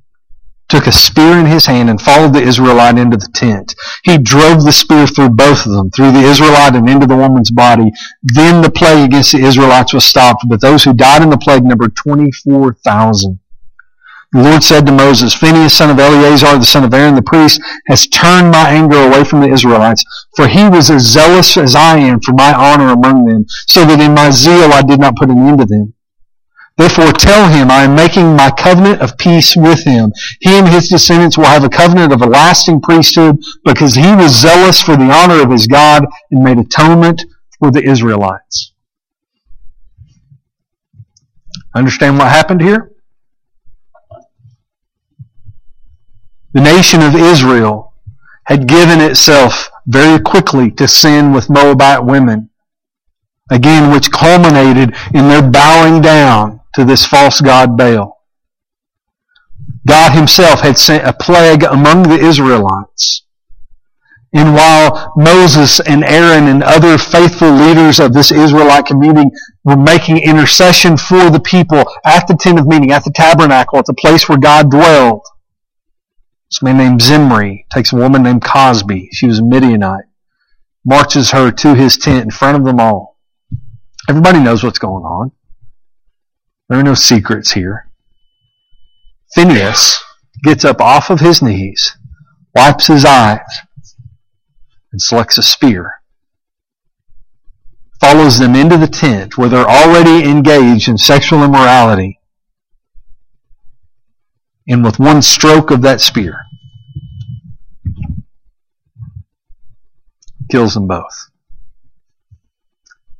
took 0.70 0.86
a 0.86 0.92
spear 0.92 1.38
in 1.38 1.46
his 1.46 1.66
hand, 1.66 1.90
and 1.90 2.00
followed 2.00 2.32
the 2.32 2.42
Israelite 2.42 2.98
into 2.98 3.16
the 3.16 3.28
tent. 3.34 3.74
He 4.04 4.16
drove 4.16 4.64
the 4.64 4.72
spear 4.72 5.06
through 5.06 5.30
both 5.30 5.66
of 5.66 5.72
them, 5.72 5.90
through 5.90 6.12
the 6.12 6.22
Israelite 6.22 6.76
and 6.76 6.88
into 6.88 7.06
the 7.06 7.16
woman's 7.16 7.50
body. 7.50 7.90
Then 8.22 8.62
the 8.62 8.70
plague 8.70 9.04
against 9.04 9.32
the 9.32 9.40
Israelites 9.40 9.92
was 9.92 10.04
stopped, 10.04 10.44
but 10.48 10.60
those 10.60 10.84
who 10.84 10.94
died 10.94 11.22
in 11.22 11.30
the 11.30 11.38
plague 11.38 11.64
numbered 11.64 11.96
24,000. 11.96 13.38
The 14.32 14.42
Lord 14.42 14.62
said 14.62 14.86
to 14.86 14.92
Moses, 14.92 15.34
Phinehas, 15.34 15.76
son 15.76 15.90
of 15.90 15.98
Eleazar, 15.98 16.56
the 16.56 16.64
son 16.64 16.84
of 16.84 16.94
Aaron 16.94 17.16
the 17.16 17.22
priest, 17.22 17.60
has 17.88 18.06
turned 18.06 18.52
my 18.52 18.70
anger 18.70 18.96
away 18.96 19.24
from 19.24 19.40
the 19.40 19.48
Israelites, 19.48 20.04
for 20.36 20.46
he 20.46 20.68
was 20.68 20.88
as 20.88 21.02
zealous 21.02 21.56
as 21.56 21.74
I 21.74 21.98
am 21.98 22.20
for 22.20 22.32
my 22.32 22.54
honor 22.54 22.92
among 22.92 23.24
them, 23.24 23.44
so 23.66 23.84
that 23.84 24.00
in 24.00 24.14
my 24.14 24.30
zeal 24.30 24.72
I 24.72 24.82
did 24.82 25.00
not 25.00 25.16
put 25.16 25.30
an 25.30 25.38
end 25.38 25.58
to 25.58 25.66
them. 25.66 25.94
Therefore 26.80 27.12
tell 27.12 27.46
him, 27.46 27.70
I 27.70 27.82
am 27.82 27.94
making 27.94 28.34
my 28.34 28.50
covenant 28.50 29.02
of 29.02 29.18
peace 29.18 29.54
with 29.54 29.84
him. 29.84 30.14
He 30.40 30.54
and 30.54 30.66
his 30.66 30.88
descendants 30.88 31.36
will 31.36 31.44
have 31.44 31.62
a 31.62 31.68
covenant 31.68 32.10
of 32.10 32.22
a 32.22 32.26
lasting 32.26 32.80
priesthood, 32.80 33.36
because 33.66 33.94
he 33.94 34.14
was 34.14 34.40
zealous 34.40 34.80
for 34.80 34.96
the 34.96 35.12
honor 35.12 35.42
of 35.42 35.50
his 35.50 35.66
God 35.66 36.06
and 36.30 36.42
made 36.42 36.56
atonement 36.56 37.26
for 37.58 37.70
the 37.70 37.86
Israelites. 37.86 38.72
Understand 41.74 42.16
what 42.16 42.28
happened 42.28 42.62
here? 42.62 42.92
The 46.54 46.62
nation 46.62 47.02
of 47.02 47.14
Israel 47.14 47.92
had 48.44 48.66
given 48.66 49.02
itself 49.02 49.70
very 49.86 50.18
quickly 50.18 50.70
to 50.70 50.88
sin 50.88 51.34
with 51.34 51.50
Moabite 51.50 52.06
women. 52.06 52.48
Again, 53.50 53.92
which 53.92 54.10
culminated 54.10 54.94
in 55.12 55.28
their 55.28 55.42
bowing 55.42 56.00
down 56.00 56.59
to 56.74 56.84
this 56.84 57.06
false 57.06 57.40
god 57.40 57.76
Baal. 57.76 58.20
God 59.86 60.12
himself 60.12 60.60
had 60.60 60.78
sent 60.78 61.06
a 61.06 61.12
plague 61.12 61.62
among 61.62 62.04
the 62.04 62.18
Israelites. 62.18 63.24
And 64.32 64.54
while 64.54 65.12
Moses 65.16 65.80
and 65.80 66.04
Aaron 66.04 66.46
and 66.46 66.62
other 66.62 66.98
faithful 66.98 67.50
leaders 67.50 67.98
of 67.98 68.12
this 68.12 68.30
Israelite 68.30 68.86
community 68.86 69.28
were 69.64 69.76
making 69.76 70.18
intercession 70.18 70.96
for 70.96 71.30
the 71.30 71.40
people 71.40 71.84
at 72.04 72.28
the 72.28 72.36
tent 72.38 72.60
of 72.60 72.66
meeting, 72.66 72.92
at 72.92 73.02
the 73.02 73.10
tabernacle, 73.12 73.78
at 73.78 73.86
the 73.86 73.94
place 73.94 74.28
where 74.28 74.38
God 74.38 74.70
dwelled, 74.70 75.26
this 76.50 76.62
man 76.62 76.78
named 76.78 77.02
Zimri 77.02 77.66
takes 77.72 77.92
a 77.92 77.96
woman 77.96 78.22
named 78.22 78.42
Cozbi. 78.42 79.08
She 79.12 79.26
was 79.26 79.40
a 79.40 79.44
Midianite. 79.44 80.04
Marches 80.84 81.30
her 81.32 81.50
to 81.50 81.74
his 81.74 81.98
tent 81.98 82.24
in 82.24 82.30
front 82.30 82.56
of 82.56 82.64
them 82.64 82.80
all. 82.80 83.18
Everybody 84.08 84.40
knows 84.40 84.64
what's 84.64 84.78
going 84.78 85.04
on. 85.04 85.32
There 86.70 86.78
are 86.78 86.84
no 86.84 86.94
secrets 86.94 87.52
here. 87.52 87.90
Phineas 89.34 90.02
gets 90.42 90.64
up 90.64 90.80
off 90.80 91.10
of 91.10 91.20
his 91.20 91.42
knees, 91.42 91.98
wipes 92.54 92.86
his 92.86 93.04
eyes, 93.04 93.60
and 94.92 95.02
selects 95.02 95.36
a 95.36 95.42
spear. 95.42 96.00
Follows 98.00 98.38
them 98.38 98.54
into 98.54 98.78
the 98.78 98.86
tent 98.86 99.36
where 99.36 99.50
they're 99.50 99.68
already 99.68 100.24
engaged 100.26 100.88
in 100.88 100.96
sexual 100.96 101.44
immorality 101.44 102.20
and 104.68 104.84
with 104.84 105.00
one 105.00 105.20
stroke 105.20 105.72
of 105.72 105.82
that 105.82 106.00
spear, 106.00 106.38
kills 110.48 110.74
them 110.74 110.86
both. 110.86 111.30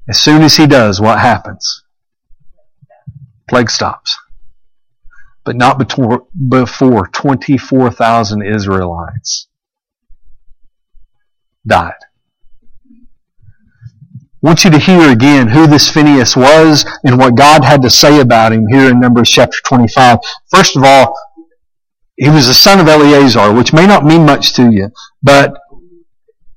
As 0.09 0.21
soon 0.21 0.43
as 0.43 0.57
he 0.57 0.69
does, 0.69 1.01
what 1.01 1.19
happens? 1.19 1.83
Plague 3.51 3.69
stops. 3.69 4.17
But 5.45 5.57
not 5.57 5.77
before 5.77 7.09
24,000 7.09 8.43
Israelites 8.43 9.49
died. 11.67 11.95
I 12.95 14.47
want 14.47 14.65
you 14.65 14.71
to 14.71 14.79
hear 14.79 15.11
again 15.11 15.49
who 15.49 15.67
this 15.67 15.91
Phineas 15.91 16.37
was 16.37 16.87
and 17.05 17.19
what 17.19 17.35
God 17.35 17.65
had 17.65 17.83
to 17.83 17.91
say 17.91 18.21
about 18.21 18.53
him 18.53 18.69
here 18.69 18.89
in 18.89 19.01
Numbers 19.01 19.29
chapter 19.29 19.59
25. 19.67 20.21
First 20.49 20.77
of 20.77 20.85
all, 20.85 21.19
he 22.17 22.29
was 22.29 22.47
the 22.47 22.55
son 22.55 22.79
of 22.79 22.87
Eleazar, 22.87 23.53
which 23.53 23.73
may 23.73 23.87
not 23.87 24.05
mean 24.05 24.25
much 24.25 24.53
to 24.55 24.71
you, 24.71 24.91
but 25.25 25.59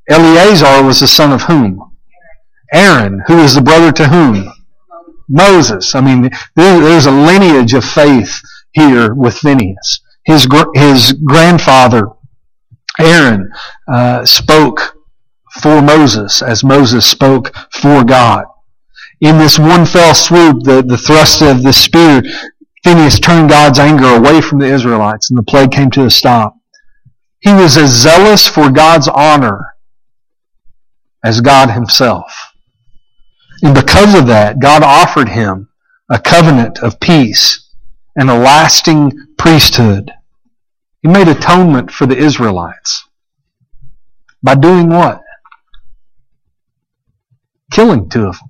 Eleazar 0.08 0.84
was 0.84 1.00
the 1.00 1.08
son 1.08 1.32
of 1.32 1.42
whom? 1.42 1.98
Aaron, 2.72 3.24
who 3.26 3.40
is 3.40 3.56
the 3.56 3.62
brother 3.62 3.92
to 3.94 4.10
whom? 4.10 4.52
Moses. 5.30 5.96
I 5.96 6.01
mean, 6.01 6.30
there's 6.56 7.06
a 7.06 7.12
lineage 7.12 7.74
of 7.74 7.84
faith 7.84 8.42
here 8.72 9.13
with 9.13 9.38
Phineas. 9.38 10.01
His, 10.25 10.48
his 10.74 11.13
grandfather, 11.25 12.08
Aaron, 13.00 13.51
uh, 13.92 14.25
spoke 14.25 14.96
for 15.62 15.82
Moses 15.82 16.42
as 16.42 16.63
Moses 16.63 17.06
spoke 17.06 17.56
for 17.72 18.03
God. 18.03 18.46
In 19.22 19.38
this 19.38 19.60
one 19.60 19.86
fell 19.86 20.13
swoop, 20.13 20.63
the, 20.63 20.84
the 20.86 20.98
thrust 20.98 21.42
of 21.42 21.63
the 21.63 21.74
spear 21.74 22.24
Phineas 22.84 23.20
turned 23.20 23.50
God's 23.50 23.80
anger 23.80 24.08
away 24.08 24.42
from 24.42 24.60
the 24.60 24.65
Israelites 24.65 25.30
and 25.30 25.39
the 25.39 25.44
plague 25.44 25.72
came 25.72 25.89
to 25.92 26.06
a 26.06 26.10
stop. 26.10 26.58
He 27.39 27.53
was 27.53 27.77
as 27.77 27.89
zealous 27.89 28.48
for 28.48 28.70
God's 28.70 29.08
honor 29.08 29.75
as 31.24 31.39
God 31.39 31.70
himself. 31.70 32.52
And 33.63 33.74
because 33.74 34.13
of 34.13 34.27
that, 34.27 34.60
God 34.60 34.84
offered 34.84 35.29
him 35.29 35.70
a 36.10 36.20
covenant 36.20 36.79
of 36.79 37.00
peace 37.00 37.70
and 38.13 38.29
a 38.29 38.38
lasting 38.38 39.13
priesthood. 39.38 40.12
He 41.01 41.08
made 41.08 41.29
atonement 41.29 41.89
for 41.89 42.05
the 42.05 42.17
Israelites. 42.17 43.08
By 44.43 44.55
doing 44.55 44.89
what? 44.89 45.22
Killing 47.72 48.10
two 48.10 48.27
of 48.27 48.38
them. 48.38 48.50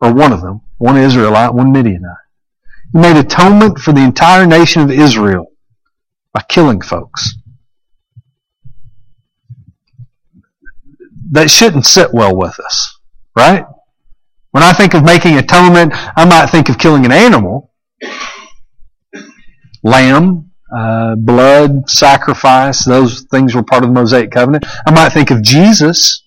Or 0.00 0.14
one 0.14 0.32
of 0.32 0.40
them. 0.40 0.62
One 0.78 0.96
Israelite, 0.96 1.52
one 1.52 1.70
Midianite. 1.72 2.16
He 2.92 2.98
made 2.98 3.16
atonement 3.18 3.78
for 3.78 3.92
the 3.92 4.02
entire 4.02 4.46
nation 4.46 4.80
of 4.82 4.90
Israel 4.90 5.52
by 6.32 6.42
killing 6.48 6.80
folks. 6.80 7.34
That 11.30 11.50
shouldn't 11.50 11.84
sit 11.84 12.14
well 12.14 12.34
with 12.34 12.58
us, 12.60 12.98
right? 13.34 13.66
When 14.56 14.62
I 14.62 14.72
think 14.72 14.94
of 14.94 15.04
making 15.04 15.36
atonement, 15.36 15.92
I 16.16 16.24
might 16.24 16.46
think 16.46 16.70
of 16.70 16.78
killing 16.78 17.04
an 17.04 17.12
animal, 17.12 17.74
lamb, 19.82 20.50
uh, 20.74 21.14
blood, 21.14 21.90
sacrifice. 21.90 22.82
Those 22.82 23.26
things 23.30 23.54
were 23.54 23.62
part 23.62 23.84
of 23.84 23.90
the 23.90 23.94
Mosaic 23.94 24.30
covenant. 24.30 24.64
I 24.86 24.92
might 24.92 25.10
think 25.10 25.30
of 25.30 25.42
Jesus 25.42 26.22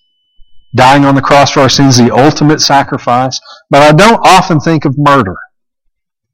dying 0.76 1.06
on 1.06 1.16
the 1.16 1.24
cross 1.24 1.54
for 1.54 1.62
our 1.62 1.70
sins, 1.70 1.98
the 1.98 2.16
ultimate 2.16 2.62
sacrifice. 2.62 3.42
But 3.72 3.82
I 3.82 3.94
don't 3.94 4.22
often 4.24 4.60
think 4.60 4.86
of 4.86 4.94
murder 4.96 5.36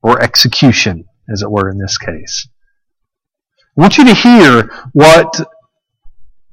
or 0.04 0.22
execution, 0.22 1.06
as 1.32 1.44
it 1.44 1.50
were 1.50 1.70
in 1.70 1.78
this 1.78 1.98
case. 1.98 2.50
I 3.78 3.82
want 3.82 3.98
you 3.98 4.04
to 4.04 4.14
hear 4.14 4.70
what 4.92 5.40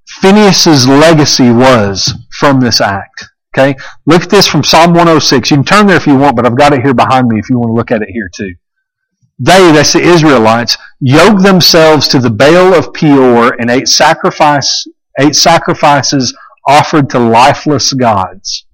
Phineas's 0.07 0.87
legacy 0.87 1.51
was 1.51 2.15
from 2.31 2.61
this 2.61 2.81
act. 2.81 3.32
Okay? 3.55 3.77
Look 4.07 4.23
at 4.23 4.31
this 4.31 4.47
from 4.47 4.65
Psalm 4.65 4.93
106. 4.93 5.51
You 5.51 5.57
can 5.59 5.65
turn 5.65 5.87
there 5.87 5.97
if 5.97 6.07
you 6.07 6.17
want, 6.17 6.37
but 6.37 6.47
I've 6.47 6.57
got 6.57 6.73
it 6.73 6.83
here 6.83 6.95
behind 6.95 7.29
me 7.29 7.39
if 7.39 7.51
you 7.51 7.59
want 7.59 7.71
to 7.71 7.75
look 7.75 7.91
at 7.91 8.03
it 8.03 8.09
here 8.11 8.31
too. 8.35 8.55
They, 9.39 9.73
that's 9.73 9.93
the 9.93 10.01
Israelites, 10.01 10.77
yoked 11.01 11.43
themselves 11.43 12.07
to 12.09 12.19
the 12.19 12.31
Baal 12.31 12.75
of 12.75 12.95
Peor 12.95 13.55
and 13.61 13.71
ate 13.71 13.89
sacrifice, 13.89 14.87
ate 15.19 15.35
sacrifices 15.35 16.37
offered 16.67 17.11
to 17.11 17.19
lifeless 17.19 17.93
gods. 17.93 18.67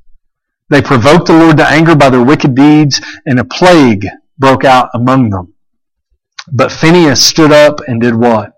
They 0.68 0.82
provoked 0.82 1.26
the 1.26 1.38
Lord 1.38 1.56
to 1.56 1.66
anger 1.66 1.96
by 1.96 2.10
their 2.10 2.24
wicked 2.24 2.54
deeds, 2.54 3.00
and 3.24 3.40
a 3.40 3.44
plague 3.44 4.06
broke 4.38 4.64
out 4.64 4.90
among 4.94 5.30
them. 5.30 5.54
But 6.52 6.70
Phinehas 6.70 7.24
stood 7.24 7.52
up 7.52 7.80
and 7.86 8.00
did 8.00 8.14
what? 8.14 8.52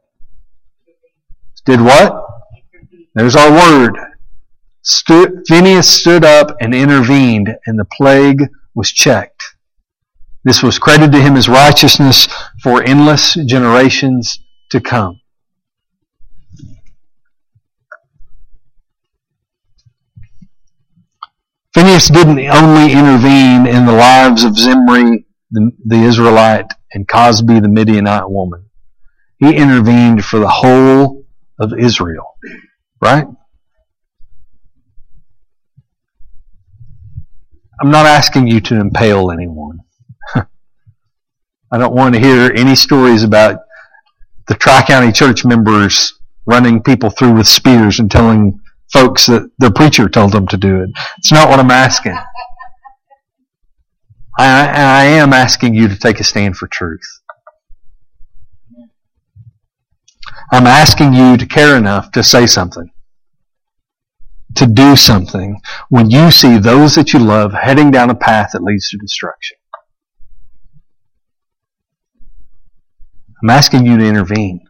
Did 1.64 1.80
what? 1.80 2.26
There's 3.14 3.36
our 3.36 3.50
word. 3.50 3.96
Phineas 4.84 5.88
stood 5.88 6.24
up 6.24 6.56
and 6.60 6.74
intervened, 6.74 7.56
and 7.66 7.78
the 7.78 7.84
plague 7.84 8.48
was 8.74 8.90
checked. 8.90 9.42
This 10.42 10.62
was 10.62 10.78
credited 10.78 11.12
to 11.12 11.20
him 11.20 11.36
as 11.36 11.48
righteousness 11.48 12.28
for 12.62 12.82
endless 12.82 13.34
generations 13.34 14.40
to 14.70 14.80
come. 14.80 15.20
Phineas 21.74 22.08
didn't 22.08 22.40
only 22.40 22.92
intervene 22.92 23.66
in 23.66 23.86
the 23.86 23.92
lives 23.92 24.42
of 24.44 24.56
Zimri, 24.56 25.26
the, 25.50 25.70
the 25.84 26.02
Israelite, 26.02 26.66
and 26.92 27.06
Cozbi, 27.06 27.60
the 27.60 27.68
Midianite 27.68 28.28
woman. 28.28 28.70
He 29.38 29.54
intervened 29.54 30.24
for 30.24 30.40
the 30.40 30.48
whole 30.48 31.24
of 31.58 31.72
Israel. 31.78 32.36
Right? 33.00 33.26
I'm 37.80 37.90
not 37.90 38.06
asking 38.06 38.46
you 38.46 38.60
to 38.60 38.78
impale 38.78 39.30
anyone. 39.30 39.80
I 40.34 41.78
don't 41.78 41.94
want 41.94 42.14
to 42.14 42.20
hear 42.20 42.52
any 42.54 42.76
stories 42.76 43.22
about 43.22 43.60
the 44.48 44.54
Tri 44.54 44.82
County 44.82 45.12
church 45.12 45.44
members 45.44 46.18
running 46.44 46.82
people 46.82 47.10
through 47.10 47.32
with 47.34 47.46
spears 47.46 47.98
and 48.00 48.10
telling 48.10 48.60
folks 48.92 49.26
that 49.26 49.50
the 49.58 49.70
preacher 49.70 50.08
told 50.08 50.32
them 50.32 50.46
to 50.48 50.56
do 50.56 50.82
it. 50.82 50.90
It's 51.18 51.32
not 51.32 51.48
what 51.48 51.60
I'm 51.60 51.70
asking. 51.70 52.16
I, 54.38 54.66
I 54.68 55.04
am 55.04 55.32
asking 55.32 55.74
you 55.74 55.88
to 55.88 55.98
take 55.98 56.20
a 56.20 56.24
stand 56.24 56.56
for 56.56 56.66
truth. 56.66 57.20
I'm 60.52 60.66
asking 60.66 61.14
you 61.14 61.36
to 61.36 61.46
care 61.46 61.76
enough 61.76 62.10
to 62.12 62.22
say 62.22 62.46
something, 62.46 62.90
to 64.56 64.66
do 64.66 64.96
something 64.96 65.60
when 65.88 66.10
you 66.10 66.30
see 66.30 66.58
those 66.58 66.94
that 66.94 67.12
you 67.12 67.18
love 67.18 67.52
heading 67.52 67.90
down 67.90 68.10
a 68.10 68.14
path 68.14 68.50
that 68.52 68.62
leads 68.62 68.88
to 68.90 68.98
destruction. 68.98 69.56
I'm 73.42 73.50
asking 73.50 73.86
you 73.86 73.96
to 73.96 74.04
intervene. 74.04 74.60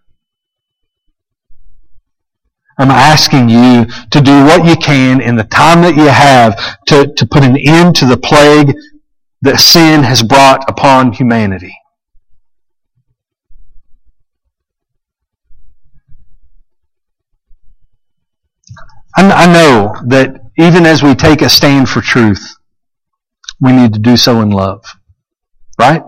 I'm 2.78 2.90
asking 2.90 3.50
you 3.50 3.84
to 4.10 4.20
do 4.20 4.44
what 4.44 4.64
you 4.64 4.76
can 4.76 5.20
in 5.20 5.37
the 5.37 5.44
time 5.44 5.82
that 5.82 5.96
you 5.96 6.06
have 6.06 6.56
to, 6.87 7.12
to 7.14 7.26
put 7.26 7.42
an 7.42 7.56
end 7.56 7.96
to 7.96 8.06
the 8.06 8.16
plague 8.16 8.75
that 9.42 9.60
sin 9.60 10.02
has 10.02 10.22
brought 10.22 10.68
upon 10.68 11.12
humanity. 11.12 11.75
I 19.27 19.47
know 19.53 19.95
that 20.07 20.41
even 20.59 20.87
as 20.87 21.03
we 21.03 21.15
take 21.15 21.43
a 21.43 21.49
stand 21.49 21.89
for 21.89 22.00
truth, 22.00 22.57
we 23.61 23.73
need 23.73 23.93
to 23.93 23.99
do 23.99 24.17
so 24.17 24.41
in 24.41 24.50
love. 24.50 24.85
Right? 25.79 26.03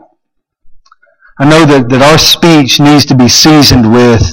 I 1.39 1.49
know 1.49 1.65
that, 1.65 1.89
that 1.89 2.03
our 2.03 2.19
speech 2.19 2.79
needs 2.79 3.07
to 3.07 3.15
be 3.15 3.29
seasoned 3.29 3.93
with 3.93 4.33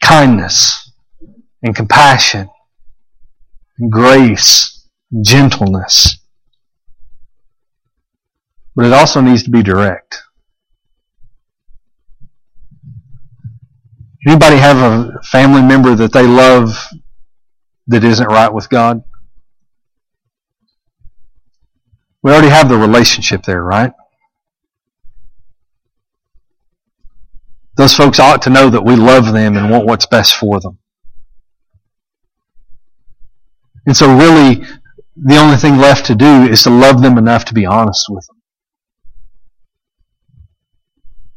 kindness 0.00 0.92
and 1.62 1.74
compassion 1.74 2.48
and 3.78 3.90
grace 3.90 4.86
and 5.10 5.24
gentleness. 5.24 6.18
But 8.76 8.86
it 8.86 8.92
also 8.92 9.20
needs 9.20 9.42
to 9.44 9.50
be 9.50 9.62
direct. 9.62 10.22
Anybody 14.26 14.56
have 14.56 14.78
a 14.78 15.22
family 15.22 15.62
member 15.62 15.94
that 15.94 16.12
they 16.12 16.26
love 16.26 16.76
that 17.88 18.04
isn't 18.04 18.26
right 18.26 18.52
with 18.52 18.70
God? 18.70 19.02
We 22.22 22.32
already 22.32 22.48
have 22.48 22.70
the 22.70 22.78
relationship 22.78 23.42
there, 23.42 23.62
right? 23.62 23.92
Those 27.76 27.94
folks 27.94 28.18
ought 28.18 28.40
to 28.42 28.50
know 28.50 28.70
that 28.70 28.84
we 28.84 28.96
love 28.96 29.32
them 29.32 29.56
and 29.56 29.70
want 29.70 29.84
what's 29.86 30.06
best 30.06 30.36
for 30.36 30.58
them. 30.60 30.78
And 33.86 33.94
so 33.94 34.16
really, 34.16 34.64
the 35.16 35.36
only 35.36 35.56
thing 35.56 35.76
left 35.76 36.06
to 36.06 36.14
do 36.14 36.44
is 36.44 36.62
to 36.62 36.70
love 36.70 37.02
them 37.02 37.18
enough 37.18 37.44
to 37.46 37.54
be 37.54 37.66
honest 37.66 38.06
with 38.08 38.26
them. 38.26 38.36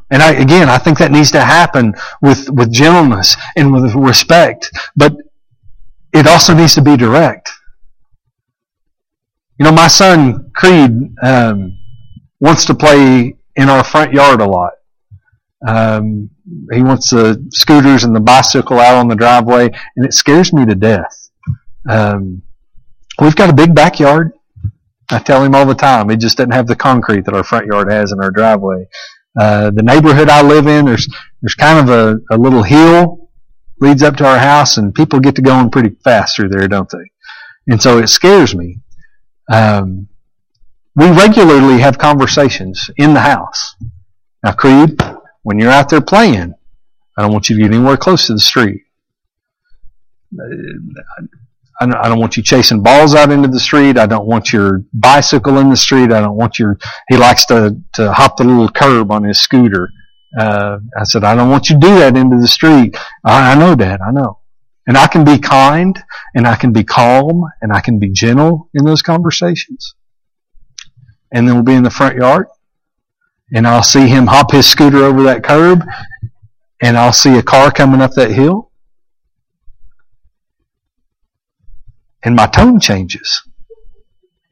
And 0.09 0.23
I, 0.23 0.33
again, 0.33 0.69
I 0.69 0.77
think 0.77 0.97
that 0.99 1.11
needs 1.11 1.31
to 1.31 1.41
happen 1.41 1.93
with, 2.21 2.49
with 2.49 2.71
gentleness 2.71 3.35
and 3.55 3.73
with 3.73 3.93
respect, 3.93 4.71
but 4.95 5.15
it 6.13 6.27
also 6.27 6.53
needs 6.53 6.75
to 6.75 6.81
be 6.81 6.95
direct. 6.95 7.51
You 9.59 9.65
know, 9.65 9.71
my 9.71 9.87
son, 9.87 10.51
Creed, 10.55 10.91
um, 11.21 11.77
wants 12.39 12.65
to 12.65 12.75
play 12.75 13.35
in 13.55 13.69
our 13.69 13.83
front 13.83 14.13
yard 14.13 14.39
a 14.39 14.45
lot. 14.45 14.73
Um, 15.67 16.29
he 16.71 16.83
wants 16.83 17.09
the 17.09 17.45
scooters 17.49 18.03
and 18.03 18.15
the 18.15 18.19
bicycle 18.19 18.79
out 18.79 18.97
on 18.97 19.07
the 19.07 19.15
driveway, 19.15 19.65
and 19.95 20.05
it 20.05 20.13
scares 20.13 20.53
me 20.53 20.65
to 20.65 20.75
death. 20.75 21.29
Um, 21.89 22.43
we've 23.19 23.35
got 23.35 23.49
a 23.49 23.53
big 23.53 23.73
backyard. 23.73 24.33
I 25.09 25.19
tell 25.19 25.43
him 25.43 25.55
all 25.55 25.65
the 25.65 25.73
time, 25.73 26.09
it 26.11 26.17
just 26.17 26.37
doesn't 26.37 26.51
have 26.51 26.67
the 26.67 26.75
concrete 26.75 27.25
that 27.25 27.33
our 27.33 27.43
front 27.43 27.65
yard 27.65 27.89
has 27.91 28.11
in 28.11 28.21
our 28.21 28.29
driveway. 28.29 28.87
Uh, 29.39 29.71
the 29.71 29.83
neighborhood 29.83 30.29
I 30.29 30.41
live 30.41 30.67
in, 30.67 30.85
there's 30.85 31.07
there's 31.41 31.55
kind 31.55 31.87
of 31.87 31.93
a, 31.93 32.35
a 32.35 32.37
little 32.37 32.63
hill 32.63 33.29
leads 33.79 34.01
up 34.03 34.15
to 34.17 34.25
our 34.25 34.39
house, 34.39 34.77
and 34.77 34.93
people 34.93 35.19
get 35.19 35.35
to 35.35 35.41
going 35.41 35.69
pretty 35.69 35.95
fast 36.03 36.35
through 36.35 36.49
there, 36.49 36.67
don't 36.67 36.89
they? 36.89 37.11
And 37.67 37.81
so 37.81 37.99
it 37.99 38.07
scares 38.07 38.55
me. 38.55 38.79
Um, 39.51 40.07
we 40.95 41.09
regularly 41.11 41.79
have 41.79 41.97
conversations 41.97 42.89
in 42.97 43.13
the 43.13 43.19
house. 43.19 43.75
Now, 44.43 44.53
Creed, 44.53 44.99
when 45.43 45.59
you're 45.59 45.71
out 45.71 45.89
there 45.89 46.01
playing, 46.01 46.55
I 47.15 47.21
don't 47.21 47.31
want 47.31 47.49
you 47.49 47.55
to 47.55 47.61
get 47.61 47.73
anywhere 47.73 47.97
close 47.97 48.27
to 48.27 48.33
the 48.33 48.39
street. 48.39 48.81
I 51.79 52.09
don't 52.09 52.19
want 52.19 52.37
you 52.37 52.43
chasing 52.43 52.81
balls 52.81 53.13
out 53.13 53.31
into 53.31 53.47
the 53.47 53.59
street. 53.59 53.97
I 53.97 54.07
don't 54.07 54.25
want 54.25 54.51
your 54.51 54.83
bicycle 54.93 55.59
in 55.59 55.69
the 55.69 55.77
street. 55.77 56.11
I 56.11 56.21
don't 56.21 56.35
want 56.35 56.57
your, 56.57 56.77
he 57.07 57.17
likes 57.17 57.45
to, 57.47 57.79
to 57.93 58.11
hop 58.13 58.37
the 58.37 58.45
little 58.45 58.69
curb 58.69 59.11
on 59.11 59.23
his 59.23 59.39
scooter. 59.39 59.89
Uh, 60.37 60.79
I 60.99 61.03
said, 61.03 61.23
I 61.23 61.35
don't 61.35 61.49
want 61.49 61.69
you 61.69 61.79
to 61.79 61.87
do 61.87 61.95
that 61.99 62.17
into 62.17 62.37
the 62.37 62.47
street. 62.47 62.97
I, 63.23 63.51
I 63.51 63.55
know, 63.55 63.75
Dad, 63.75 64.01
I 64.01 64.11
know. 64.11 64.39
And 64.87 64.97
I 64.97 65.07
can 65.07 65.23
be 65.23 65.37
kind 65.37 66.01
and 66.33 66.47
I 66.47 66.55
can 66.55 66.71
be 66.71 66.83
calm 66.83 67.43
and 67.61 67.71
I 67.73 67.81
can 67.81 67.99
be 67.99 68.09
gentle 68.09 68.69
in 68.73 68.85
those 68.85 69.01
conversations. 69.01 69.95
And 71.31 71.47
then 71.47 71.55
we'll 71.55 71.63
be 71.63 71.73
in 71.75 71.83
the 71.83 71.89
front 71.89 72.15
yard 72.15 72.47
and 73.53 73.67
I'll 73.67 73.83
see 73.83 74.07
him 74.07 74.27
hop 74.27 74.51
his 74.51 74.65
scooter 74.65 75.03
over 75.03 75.23
that 75.23 75.43
curb 75.43 75.83
and 76.81 76.97
I'll 76.97 77.13
see 77.13 77.37
a 77.37 77.43
car 77.43 77.69
coming 77.71 78.01
up 78.01 78.13
that 78.13 78.31
hill 78.31 78.66
and 82.23 82.35
my 82.35 82.47
tone 82.47 82.79
changes. 82.79 83.43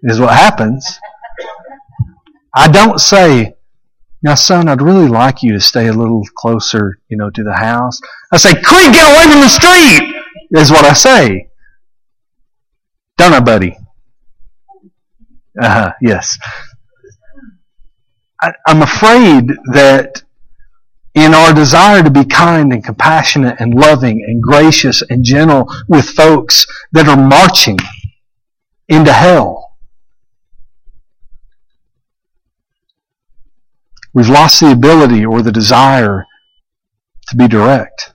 Is 0.04 0.20
what 0.20 0.34
happens. 0.34 1.00
I 2.56 2.68
don't 2.68 3.00
say, 3.00 3.56
now 4.22 4.36
son, 4.36 4.68
I'd 4.70 4.82
really 4.82 5.08
like 5.08 5.44
you 5.44 5.54
to 5.54 5.60
stay 5.60 5.88
a 5.88 5.94
little 5.94 6.24
closer, 6.36 7.00
you 7.10 7.18
know, 7.18 7.30
to 7.32 7.44
the 7.44 7.54
house. 7.54 8.00
I 8.32 8.38
say, 8.38 8.54
Creed, 8.54 8.94
get 8.94 9.12
away 9.12 9.32
from 9.32 9.42
the 9.42 9.50
street! 9.50 10.16
Is 10.52 10.72
what 10.72 10.86
I 10.86 10.94
say. 10.94 11.50
Don't 13.18 13.34
I, 13.34 13.40
buddy? 13.40 13.78
Uh-huh, 15.60 15.94
yes. 16.02 16.38
I, 18.42 18.54
I'm 18.68 18.82
afraid 18.82 19.48
that 19.74 20.24
in 21.16 21.34
our 21.34 21.54
desire 21.54 22.04
to 22.04 22.12
be 22.12 22.26
kind 22.26 22.74
and 22.74 22.84
compassionate 22.84 23.56
and 23.60 23.74
loving 23.74 24.22
and 24.28 24.44
gracious 24.44 25.02
and 25.10 25.24
gentle 25.24 25.74
with 25.88 26.10
folks 26.10 26.68
that 26.92 27.08
are 27.08 27.18
marching 27.18 27.78
into 28.90 29.14
hell. 29.14 29.78
We've 34.14 34.30
lost 34.30 34.60
the 34.60 34.72
ability 34.72 35.26
or 35.26 35.42
the 35.42 35.52
desire 35.52 36.26
to 37.30 37.36
be 37.36 37.48
direct. 37.48 38.14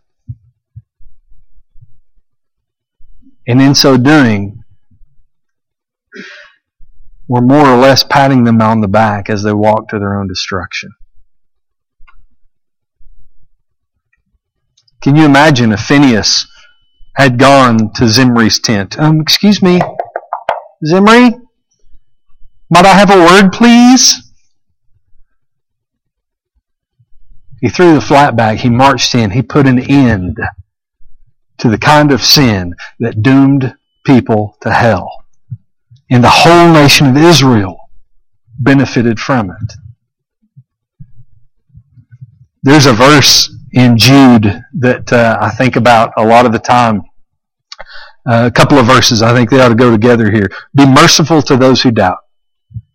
And 3.47 3.61
in 3.61 3.75
so 3.75 3.97
doing, 3.97 4.63
we're 7.27 7.41
more 7.41 7.67
or 7.67 7.77
less 7.77 8.03
patting 8.03 8.45
them 8.45 8.61
on 8.61 8.81
the 8.81 8.89
back 8.89 9.31
as 9.31 9.43
they 9.43 9.53
walk 9.53 9.89
to 9.89 9.99
their 9.99 10.19
own 10.19 10.29
destruction. 10.29 10.91
Can 15.03 15.17
you 15.17 15.25
imagine 15.25 15.73
if 15.73 15.81
Phineas 15.81 16.47
had 17.17 17.39
gone 17.39 17.93
to 17.95 18.05
Zimri's 18.05 18.61
tent? 18.61 18.99
Um, 18.99 19.21
excuse 19.21 19.63
me, 19.63 19.81
Zimri? 20.85 21.33
Might 22.69 22.87
I 22.87 22.95
have 22.95 23.11
a 23.11 23.17
word, 23.17 23.51
please? 23.53 24.31
He 27.61 27.69
threw 27.69 27.95
the 27.95 28.01
flat 28.01 28.37
back. 28.37 28.59
He 28.59 28.71
marched 28.71 29.15
in. 29.15 29.31
He 29.31 29.43
put 29.43 29.67
an 29.67 29.79
end 29.79 30.39
to 31.59 31.69
the 31.69 31.79
kind 31.79 32.13
of 32.13 32.23
sin 32.23 32.75
that 33.01 33.23
doomed 33.23 33.75
people 34.05 34.57
to 34.63 34.71
hell. 34.71 35.25
And 36.11 36.25
the 36.25 36.31
whole 36.31 36.73
nation 36.73 37.07
of 37.09 37.17
Israel 37.17 37.79
benefited 38.59 39.21
from 39.21 39.51
it. 39.51 39.73
There's 42.63 42.87
a 42.87 42.93
verse 42.93 43.55
in 43.73 43.97
Jude 43.97 44.63
that 44.75 45.13
uh, 45.13 45.39
I 45.41 45.51
think 45.51 45.77
about 45.77 46.13
a 46.17 46.25
lot 46.25 46.47
of 46.47 46.53
the 46.53 46.59
time. 46.59 47.03
Uh, 48.29 48.47
a 48.47 48.51
couple 48.51 48.79
of 48.79 48.87
verses, 48.87 49.23
I 49.23 49.33
think 49.33 49.49
they 49.49 49.61
ought 49.61 49.71
to 49.71 49.75
go 49.75 49.91
together 49.91 50.31
here. 50.31 50.51
Be 50.75 50.87
merciful 50.87 51.41
to 51.43 51.57
those 51.57 51.83
who 51.83 51.91
doubt. 51.91 52.19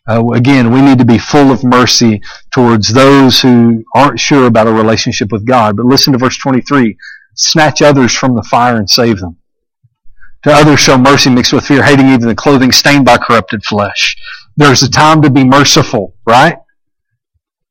Uh, 0.08 0.24
again, 0.34 0.72
we 0.72 0.82
need 0.82 1.00
to 1.00 1.06
be 1.06 1.18
full 1.18 1.52
of 1.52 1.64
mercy 1.64 2.22
towards 2.54 2.94
those 2.94 3.42
who 3.42 3.84
aren't 3.96 4.20
sure 4.20 4.46
about 4.46 4.68
a 4.68 4.72
relationship 4.72 5.32
with 5.32 5.46
God. 5.46 5.78
But 5.78 5.88
listen 5.88 6.14
to 6.14 6.20
verse 6.20 6.38
23. 6.38 6.96
Snatch 7.34 7.82
others 7.82 8.14
from 8.14 8.36
the 8.36 8.44
fire 8.44 8.78
and 8.78 8.90
save 8.90 9.20
them. 9.20 9.38
To 10.44 10.54
others 10.54 10.80
show 10.80 10.98
mercy 10.98 11.32
mixed 11.32 11.54
with 11.54 11.66
fear, 11.66 11.82
hating 11.82 12.10
even 12.10 12.28
the 12.28 12.36
clothing 12.36 12.72
stained 12.72 13.04
by 13.04 13.18
corrupted 13.18 13.66
flesh. 13.66 14.16
There's 14.56 14.84
a 14.84 14.92
time 14.92 15.24
to 15.24 15.32
be 15.32 15.44
merciful, 15.44 16.16
right? 16.26 16.60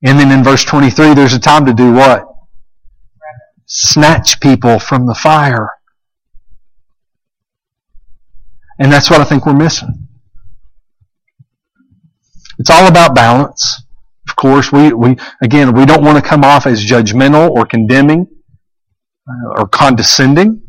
And 0.02 0.18
then 0.18 0.32
in 0.32 0.42
verse 0.42 0.64
23, 0.64 1.14
there's 1.14 1.34
a 1.34 1.38
time 1.38 1.66
to 1.66 1.72
do 1.72 1.92
what? 1.92 2.33
Snatch 3.76 4.38
people 4.38 4.78
from 4.78 5.06
the 5.06 5.16
fire. 5.16 5.68
And 8.78 8.92
that's 8.92 9.10
what 9.10 9.20
I 9.20 9.24
think 9.24 9.46
we're 9.46 9.52
missing. 9.52 10.06
It's 12.60 12.70
all 12.70 12.86
about 12.86 13.16
balance. 13.16 13.82
Of 14.28 14.36
course, 14.36 14.70
we, 14.70 14.92
we 14.92 15.16
again, 15.42 15.74
we 15.74 15.86
don't 15.86 16.04
want 16.04 16.22
to 16.22 16.28
come 16.28 16.44
off 16.44 16.68
as 16.68 16.86
judgmental 16.86 17.50
or 17.50 17.66
condemning 17.66 18.28
uh, 19.28 19.58
or 19.58 19.66
condescending. 19.66 20.62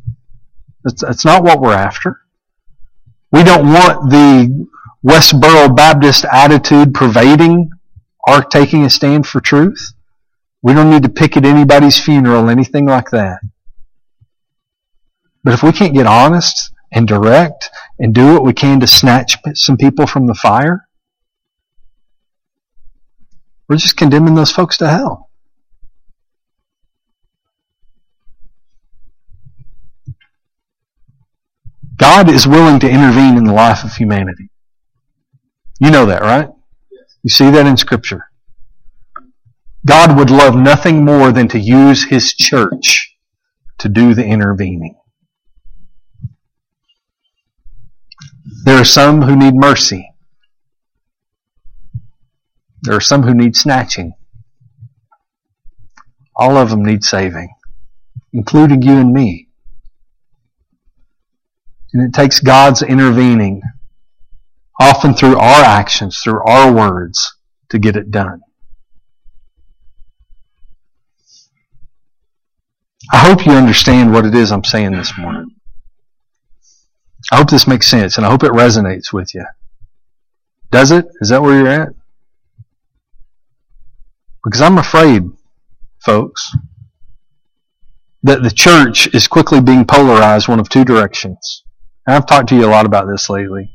That's, 0.83 1.03
that's 1.03 1.25
not 1.25 1.43
what 1.43 1.61
we're 1.61 1.73
after. 1.73 2.21
We 3.31 3.43
don't 3.43 3.67
want 3.71 4.09
the 4.09 4.67
Westboro 5.05 5.75
Baptist 5.75 6.25
attitude 6.25 6.95
pervading 6.95 7.69
our 8.27 8.43
taking 8.43 8.83
a 8.83 8.89
stand 8.89 9.27
for 9.27 9.41
truth. 9.41 9.93
We 10.65 10.73
don't 10.73 10.89
need 10.89 11.03
to 11.03 11.09
pick 11.09 11.37
at 11.37 11.45
anybody's 11.45 12.03
funeral, 12.03 12.49
anything 12.49 12.87
like 12.87 13.11
that. 13.11 13.37
But 15.43 15.53
if 15.53 15.61
we 15.61 15.71
can't 15.71 15.93
get 15.93 16.07
honest 16.07 16.71
and 16.91 17.07
direct 17.07 17.69
and 17.99 18.15
do 18.15 18.33
what 18.33 18.43
we 18.43 18.51
can 18.51 18.79
to 18.79 18.87
snatch 18.87 19.37
some 19.53 19.77
people 19.77 20.07
from 20.07 20.25
the 20.25 20.33
fire, 20.33 20.87
we're 23.69 23.75
just 23.75 23.95
condemning 23.95 24.33
those 24.33 24.51
folks 24.51 24.75
to 24.79 24.87
hell. 24.87 25.29
God 31.95 32.27
is 32.27 32.47
willing 32.47 32.79
to 32.79 32.89
intervene 32.89 33.37
in 33.37 33.43
the 33.43 33.53
life 33.53 33.83
of 33.83 33.93
humanity. 33.93 34.49
You 35.79 35.91
know 35.91 36.07
that, 36.07 36.23
right? 36.23 36.49
You 37.21 37.29
see 37.29 37.51
that 37.51 37.67
in 37.67 37.77
Scripture. 37.77 38.31
God 39.85 40.17
would 40.17 40.31
love 40.31 40.55
nothing 40.55 41.05
more 41.05 41.31
than 41.31 41.47
to 41.49 41.59
use 41.59 42.05
His 42.05 42.33
church 42.33 43.15
to 43.77 43.87
do 43.87 44.13
the 44.13 44.25
intervening. 44.25 44.95
There 48.63 48.77
are 48.79 48.85
some 48.85 49.21
who 49.21 49.35
need 49.35 49.53
mercy. 49.53 50.11
There 52.81 52.95
are 52.95 53.01
some 53.01 53.23
who 53.23 53.33
need 53.33 53.55
snatching. 53.55 54.13
All 56.35 56.57
of 56.57 56.71
them 56.71 56.83
need 56.83 57.03
saving, 57.03 57.53
including 58.33 58.81
you 58.81 58.93
and 58.93 59.13
me. 59.13 59.49
And 61.93 62.03
it 62.03 62.13
takes 62.13 62.39
God's 62.39 62.81
intervening, 62.81 63.61
often 64.79 65.13
through 65.13 65.37
our 65.37 65.63
actions, 65.63 66.19
through 66.23 66.43
our 66.43 66.73
words, 66.73 67.35
to 67.69 67.79
get 67.79 67.95
it 67.95 68.09
done. 68.09 68.41
I 73.11 73.17
hope 73.17 73.45
you 73.45 73.51
understand 73.51 74.11
what 74.11 74.25
it 74.25 74.33
is 74.33 74.51
I'm 74.51 74.63
saying 74.63 74.91
this 74.91 75.17
morning. 75.17 75.55
I 77.31 77.37
hope 77.37 77.49
this 77.49 77.67
makes 77.67 77.87
sense 77.87 78.17
and 78.17 78.25
I 78.25 78.29
hope 78.29 78.43
it 78.43 78.51
resonates 78.51 79.11
with 79.13 79.33
you. 79.33 79.45
Does 80.71 80.91
it? 80.91 81.05
Is 81.21 81.29
that 81.29 81.41
where 81.41 81.57
you're 81.57 81.67
at? 81.67 81.89
Because 84.43 84.61
I'm 84.61 84.77
afraid, 84.77 85.23
folks, 86.03 86.55
that 88.23 88.43
the 88.43 88.51
church 88.51 89.07
is 89.13 89.27
quickly 89.27 89.61
being 89.61 89.85
polarized 89.85 90.47
one 90.47 90.59
of 90.59 90.69
two 90.69 90.85
directions. 90.85 91.63
And 92.05 92.15
I've 92.15 92.27
talked 92.27 92.49
to 92.49 92.55
you 92.55 92.65
a 92.65 92.67
lot 92.67 92.85
about 92.85 93.07
this 93.07 93.29
lately. 93.29 93.71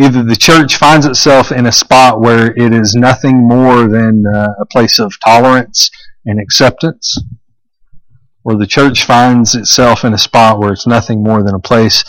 Either 0.00 0.22
the 0.22 0.36
church 0.36 0.76
finds 0.76 1.06
itself 1.06 1.50
in 1.50 1.66
a 1.66 1.72
spot 1.72 2.20
where 2.20 2.52
it 2.56 2.72
is 2.72 2.94
nothing 2.94 3.46
more 3.46 3.88
than 3.88 4.24
uh, 4.26 4.54
a 4.60 4.66
place 4.66 5.00
of 5.00 5.12
tolerance 5.24 5.90
and 6.28 6.38
acceptance, 6.38 7.18
or 8.44 8.56
the 8.56 8.66
church 8.66 9.04
finds 9.04 9.54
itself 9.54 10.04
in 10.04 10.12
a 10.12 10.18
spot 10.18 10.58
where 10.58 10.72
it's 10.72 10.86
nothing 10.86 11.22
more 11.22 11.42
than 11.42 11.54
a 11.54 11.58
place 11.58 12.04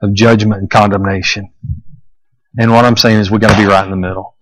of 0.00 0.14
judgment 0.14 0.60
and 0.60 0.70
condemnation. 0.70 1.52
And 2.56 2.72
what 2.72 2.84
I'm 2.84 2.96
saying 2.96 3.18
is 3.18 3.30
we've 3.30 3.40
got 3.40 3.50
to 3.50 3.60
be 3.60 3.66
right 3.66 3.84
in 3.84 3.90
the 3.90 3.96
middle. 3.96 4.36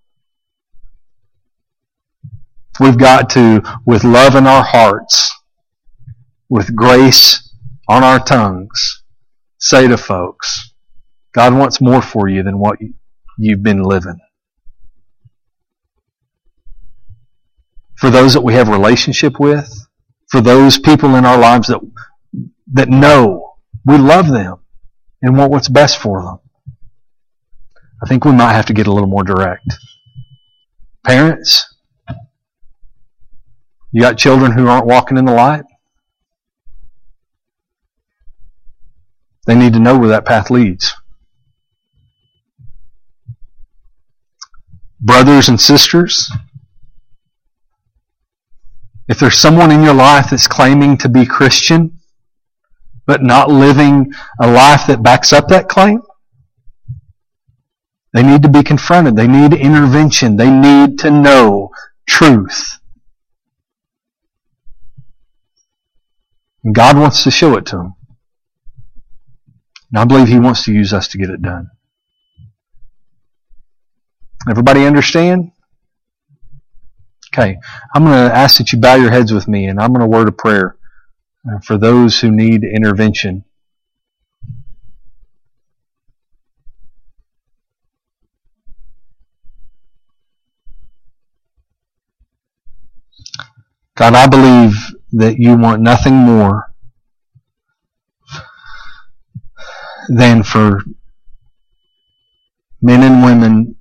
We've 2.79 2.99
got 2.99 3.31
to, 3.31 3.63
with 3.87 4.05
love 4.05 4.35
in 4.35 4.47
our 4.47 4.63
hearts, 4.63 5.33
with 6.51 6.77
grace 6.77 7.55
on 7.89 8.05
our 8.05 8.23
tongues, 8.23 9.03
say 9.59 9.89
to 9.89 9.97
folks, 9.97 10.75
God 11.33 11.55
wants 11.55 11.81
more 11.81 12.03
for 12.03 12.29
you 12.29 12.43
than 12.43 12.59
what 12.59 12.79
you've 13.39 13.63
been 13.63 13.83
living. 13.83 14.19
For 17.99 18.11
those 18.11 18.35
that 18.35 18.43
we 18.43 18.55
have 18.55 18.69
relationship 18.69 19.41
with, 19.41 19.73
for 20.31 20.41
those 20.41 20.79
people 20.79 21.15
in 21.15 21.25
our 21.25 21.39
lives 21.39 21.69
that, 21.69 21.81
that 22.73 22.89
know 22.89 23.55
we 23.85 23.97
love 23.97 24.29
them 24.29 24.57
and 25.23 25.37
want 25.37 25.53
what's 25.53 25.69
best 25.69 25.99
for 25.99 26.23
them. 26.23 26.39
I 28.03 28.09
think 28.09 28.25
we 28.25 28.33
might 28.33 28.53
have 28.53 28.67
to 28.67 28.75
get 28.75 28.87
a 28.87 28.93
little 28.93 29.09
more 29.09 29.25
direct. 29.25 29.65
Parents, 31.05 31.75
you 33.93 34.03
got 34.03 34.19
children 34.19 34.53
who 34.53 34.67
aren't 34.67 34.87
walking 34.87 35.17
in 35.17 35.25
the 35.25 35.33
light? 35.33 35.65
They 39.47 39.55
need 39.55 39.73
to 39.75 39.79
know 39.79 39.97
where 39.97 40.09
that 40.09 40.27
path 40.27 40.51
leads. 40.51 40.95
Brothers 45.01 45.49
and 45.49 45.61
sisters, 45.61 46.31
if 49.09 49.19
there's 49.19 49.39
someone 49.39 49.71
in 49.71 49.83
your 49.83 49.95
life 49.95 50.31
that's 50.31 50.49
claiming 50.49 50.97
to 50.99 51.09
be 51.09 51.27
Christian, 51.27 52.01
but 53.07 53.23
not 53.23 53.51
living 53.51 54.13
a 54.41 54.51
life 54.51 54.87
that 54.89 55.03
backs 55.03 55.33
up 55.33 55.49
that 55.49 55.69
claim, 55.69 56.03
they 58.13 58.23
need 58.23 58.43
to 58.43 58.49
be 58.49 58.63
confronted. 58.63 59.15
They 59.15 59.29
need 59.29 59.53
intervention. 59.53 60.37
They 60.37 60.51
need 60.51 60.99
to 61.01 61.11
know 61.11 61.71
truth. 62.07 62.79
And 66.65 66.75
God 66.75 66.99
wants 66.99 67.23
to 67.25 67.31
show 67.31 67.57
it 67.57 67.67
to 67.67 67.77
them. 67.77 67.95
And 69.91 69.99
I 70.01 70.05
believe 70.05 70.29
He 70.29 70.41
wants 70.41 70.65
to 70.65 70.73
use 70.73 70.93
us 70.93 71.09
to 71.09 71.19
get 71.19 71.31
it 71.31 71.43
done. 71.43 71.71
Everybody 74.49 74.85
understand? 74.85 75.53
Okay. 77.37 77.59
I'm 77.95 78.05
going 78.05 78.31
to 78.31 78.35
ask 78.35 78.57
that 78.57 78.73
you 78.73 78.79
bow 78.79 78.95
your 78.95 79.11
heads 79.11 79.31
with 79.31 79.47
me 79.47 79.67
and 79.67 79.79
I'm 79.79 79.93
going 79.93 80.01
to 80.01 80.07
word 80.07 80.27
a 80.27 80.33
prayer 80.33 80.79
uh, 81.47 81.59
for 81.59 81.77
those 81.77 82.19
who 82.19 82.31
need 82.31 82.65
intervention. 82.65 83.45
God, 93.97 94.15
I 94.15 94.27
believe 94.27 94.75
that 95.13 95.37
you 95.39 95.59
want 95.59 95.83
nothing 95.83 96.15
more 96.15 96.73
than 100.09 100.43
for 100.43 100.81
men 102.81 103.03
and 103.03 103.23
women 103.23 103.76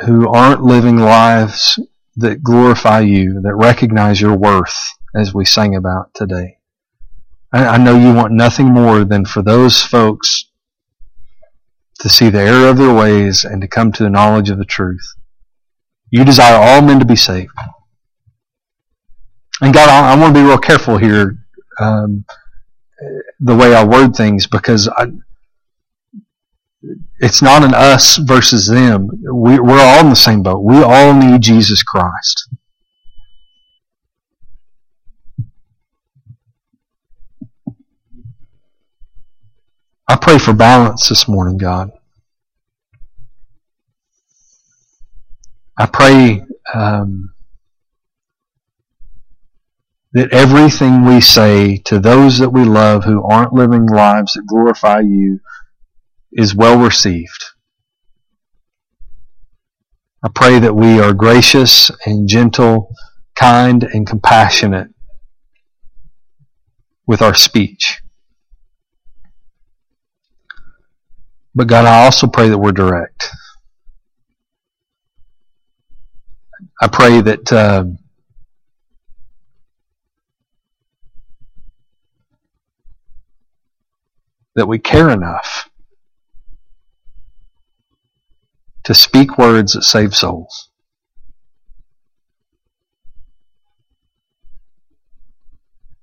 who 0.00 0.28
aren't 0.28 0.62
living 0.62 0.96
lives 0.96 1.78
that 2.16 2.42
glorify 2.42 3.00
you, 3.00 3.40
that 3.42 3.54
recognize 3.54 4.20
your 4.20 4.36
worth, 4.36 4.76
as 5.14 5.34
we 5.34 5.44
sang 5.44 5.74
about 5.74 6.12
today. 6.14 6.58
I, 7.52 7.66
I 7.66 7.76
know 7.78 7.98
you 7.98 8.14
want 8.14 8.32
nothing 8.32 8.72
more 8.72 9.04
than 9.04 9.24
for 9.24 9.42
those 9.42 9.82
folks 9.82 10.46
to 12.00 12.08
see 12.08 12.30
the 12.30 12.40
error 12.40 12.68
of 12.68 12.78
their 12.78 12.94
ways 12.94 13.44
and 13.44 13.60
to 13.60 13.68
come 13.68 13.92
to 13.92 14.02
the 14.02 14.10
knowledge 14.10 14.50
of 14.50 14.58
the 14.58 14.64
truth. 14.64 15.14
You 16.10 16.24
desire 16.24 16.56
all 16.56 16.82
men 16.82 16.98
to 16.98 17.04
be 17.04 17.16
saved. 17.16 17.52
And 19.60 19.74
God, 19.74 19.88
I, 19.88 20.12
I 20.12 20.16
want 20.18 20.34
to 20.34 20.40
be 20.40 20.46
real 20.46 20.58
careful 20.58 20.96
here 20.96 21.36
um, 21.78 22.24
the 23.38 23.54
way 23.54 23.74
I 23.74 23.84
word 23.84 24.14
things 24.14 24.46
because 24.46 24.88
I, 24.88 25.06
it's 27.18 27.42
not 27.42 27.62
an 27.62 27.74
us 27.74 28.16
versus 28.16 28.66
them. 28.66 29.08
We, 29.32 29.58
we're 29.58 29.80
all 29.80 30.00
in 30.00 30.10
the 30.10 30.16
same 30.16 30.42
boat. 30.42 30.62
We 30.62 30.82
all 30.82 31.14
need 31.14 31.42
Jesus 31.42 31.82
Christ. 31.82 32.48
I 40.08 40.16
pray 40.16 40.38
for 40.38 40.52
balance 40.52 41.08
this 41.08 41.28
morning, 41.28 41.56
God. 41.56 41.90
I 45.78 45.86
pray 45.86 46.42
um, 46.74 47.32
that 50.12 50.32
everything 50.32 51.04
we 51.04 51.20
say 51.20 51.76
to 51.84 52.00
those 52.00 52.38
that 52.38 52.50
we 52.50 52.64
love 52.64 53.04
who 53.04 53.22
aren't 53.22 53.52
living 53.52 53.86
lives 53.86 54.32
that 54.32 54.46
glorify 54.46 55.00
you 55.00 55.40
is 56.32 56.54
well 56.54 56.78
received. 56.78 57.44
I 60.22 60.28
pray 60.28 60.58
that 60.58 60.74
we 60.74 61.00
are 61.00 61.14
gracious 61.14 61.90
and 62.04 62.28
gentle, 62.28 62.94
kind 63.34 63.82
and 63.82 64.06
compassionate 64.06 64.90
with 67.06 67.22
our 67.22 67.34
speech. 67.34 68.02
But 71.54 71.66
God, 71.66 71.86
I 71.86 72.04
also 72.04 72.26
pray 72.26 72.48
that 72.48 72.58
we're 72.58 72.72
direct. 72.72 73.28
I 76.82 76.86
pray 76.88 77.20
that 77.22 77.52
uh, 77.52 77.84
that 84.54 84.66
we 84.66 84.78
care 84.78 85.10
enough 85.10 85.69
to 88.84 88.94
speak 88.94 89.38
words 89.38 89.74
that 89.74 89.82
save 89.82 90.14
souls. 90.14 90.70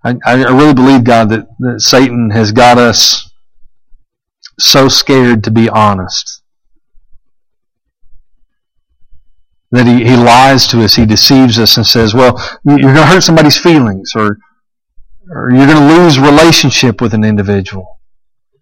I, 0.04 0.16
I 0.26 0.34
really 0.36 0.74
believe, 0.74 1.04
God, 1.04 1.30
that, 1.30 1.48
that 1.60 1.82
Satan 1.82 2.30
has 2.30 2.52
got 2.52 2.78
us 2.78 3.30
so 4.60 4.88
scared 4.88 5.44
to 5.44 5.52
be 5.52 5.70
honest. 5.70 6.44
That 9.72 9.86
he, 9.86 10.06
he 10.06 10.16
lies 10.16 10.66
to 10.68 10.84
us, 10.84 10.96
he 10.96 11.06
deceives 11.06 11.60
us 11.60 11.76
and 11.76 11.86
says, 11.86 12.14
well, 12.14 12.38
you're 12.64 12.80
going 12.80 12.96
to 12.96 13.06
hurt 13.06 13.22
somebody's 13.22 13.58
feelings 13.58 14.14
or, 14.16 14.38
or 15.30 15.52
you're 15.52 15.68
going 15.68 15.78
to 15.78 15.98
lose 15.98 16.18
relationship 16.20 17.02
with 17.02 17.14
an 17.14 17.26
individual. 17.26 18.00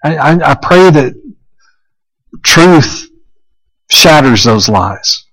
I, 0.03 0.15
I, 0.15 0.51
I 0.51 0.55
pray 0.55 0.89
that 0.89 1.13
truth 2.43 3.07
shatters 3.89 4.43
those 4.43 4.69
lies. 4.69 5.25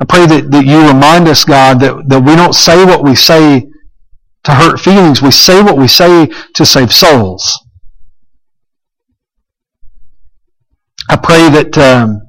I 0.00 0.04
pray 0.04 0.26
that, 0.26 0.50
that 0.50 0.64
you 0.64 0.86
remind 0.88 1.28
us, 1.28 1.44
God, 1.44 1.78
that, 1.80 2.08
that 2.08 2.22
we 2.24 2.34
don't 2.34 2.54
say 2.54 2.84
what 2.84 3.04
we 3.04 3.14
say 3.14 3.68
to 4.44 4.52
hurt 4.52 4.80
feelings. 4.80 5.22
We 5.22 5.30
say 5.30 5.62
what 5.62 5.78
we 5.78 5.86
say 5.86 6.26
to 6.54 6.64
save 6.64 6.92
souls. 6.92 7.64
I 11.08 11.16
pray 11.16 11.48
that 11.50 11.78
um, 11.78 12.22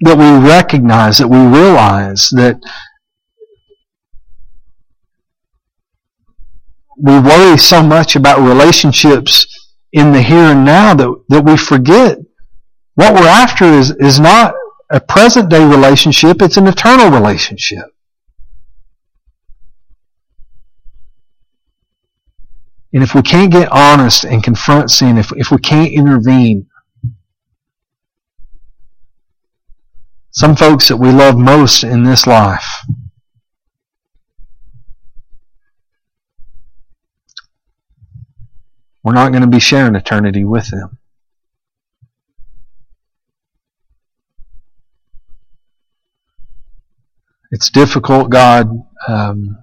that 0.00 0.16
we 0.16 0.48
recognize, 0.48 1.18
that 1.18 1.28
we 1.28 1.38
realize 1.38 2.28
that 2.30 2.60
we 6.96 7.18
worry 7.20 7.56
so 7.58 7.82
much 7.82 8.16
about 8.16 8.40
relationships 8.40 9.57
in 9.92 10.12
the 10.12 10.22
here 10.22 10.36
and 10.36 10.64
now 10.64 10.94
that, 10.94 11.24
that 11.28 11.44
we 11.44 11.56
forget 11.56 12.18
what 12.94 13.14
we're 13.14 13.28
after 13.28 13.64
is, 13.64 13.90
is 13.92 14.18
not 14.18 14.54
a 14.90 15.00
present 15.00 15.48
day 15.50 15.64
relationship, 15.64 16.42
it's 16.42 16.56
an 16.56 16.66
eternal 16.66 17.10
relationship. 17.10 17.84
And 22.92 23.02
if 23.02 23.14
we 23.14 23.22
can't 23.22 23.52
get 23.52 23.70
honest 23.70 24.24
and 24.24 24.42
confront 24.42 24.90
sin, 24.90 25.18
if, 25.18 25.30
if 25.36 25.50
we 25.50 25.58
can't 25.58 25.92
intervene, 25.92 26.68
some 30.30 30.56
folks 30.56 30.88
that 30.88 30.96
we 30.96 31.10
love 31.10 31.36
most 31.36 31.84
in 31.84 32.04
this 32.04 32.26
life 32.26 32.82
we're 39.02 39.14
not 39.14 39.30
going 39.30 39.42
to 39.42 39.48
be 39.48 39.60
sharing 39.60 39.94
eternity 39.94 40.44
with 40.44 40.70
them. 40.70 40.98
It's 47.50 47.70
difficult, 47.70 48.30
God. 48.30 48.68
Um, 49.06 49.58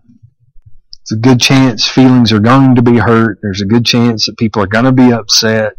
it's 1.01 1.11
a 1.11 1.17
good 1.17 1.39
chance 1.39 1.87
feelings 1.87 2.31
are 2.31 2.39
going 2.39 2.75
to 2.75 2.81
be 2.81 2.97
hurt. 2.97 3.37
There's 3.43 3.61
a 3.61 3.65
good 3.65 3.85
chance 3.85 4.25
that 4.25 4.37
people 4.37 4.63
are 4.63 4.67
going 4.67 4.85
to 4.85 4.91
be 4.91 5.11
upset. 5.11 5.73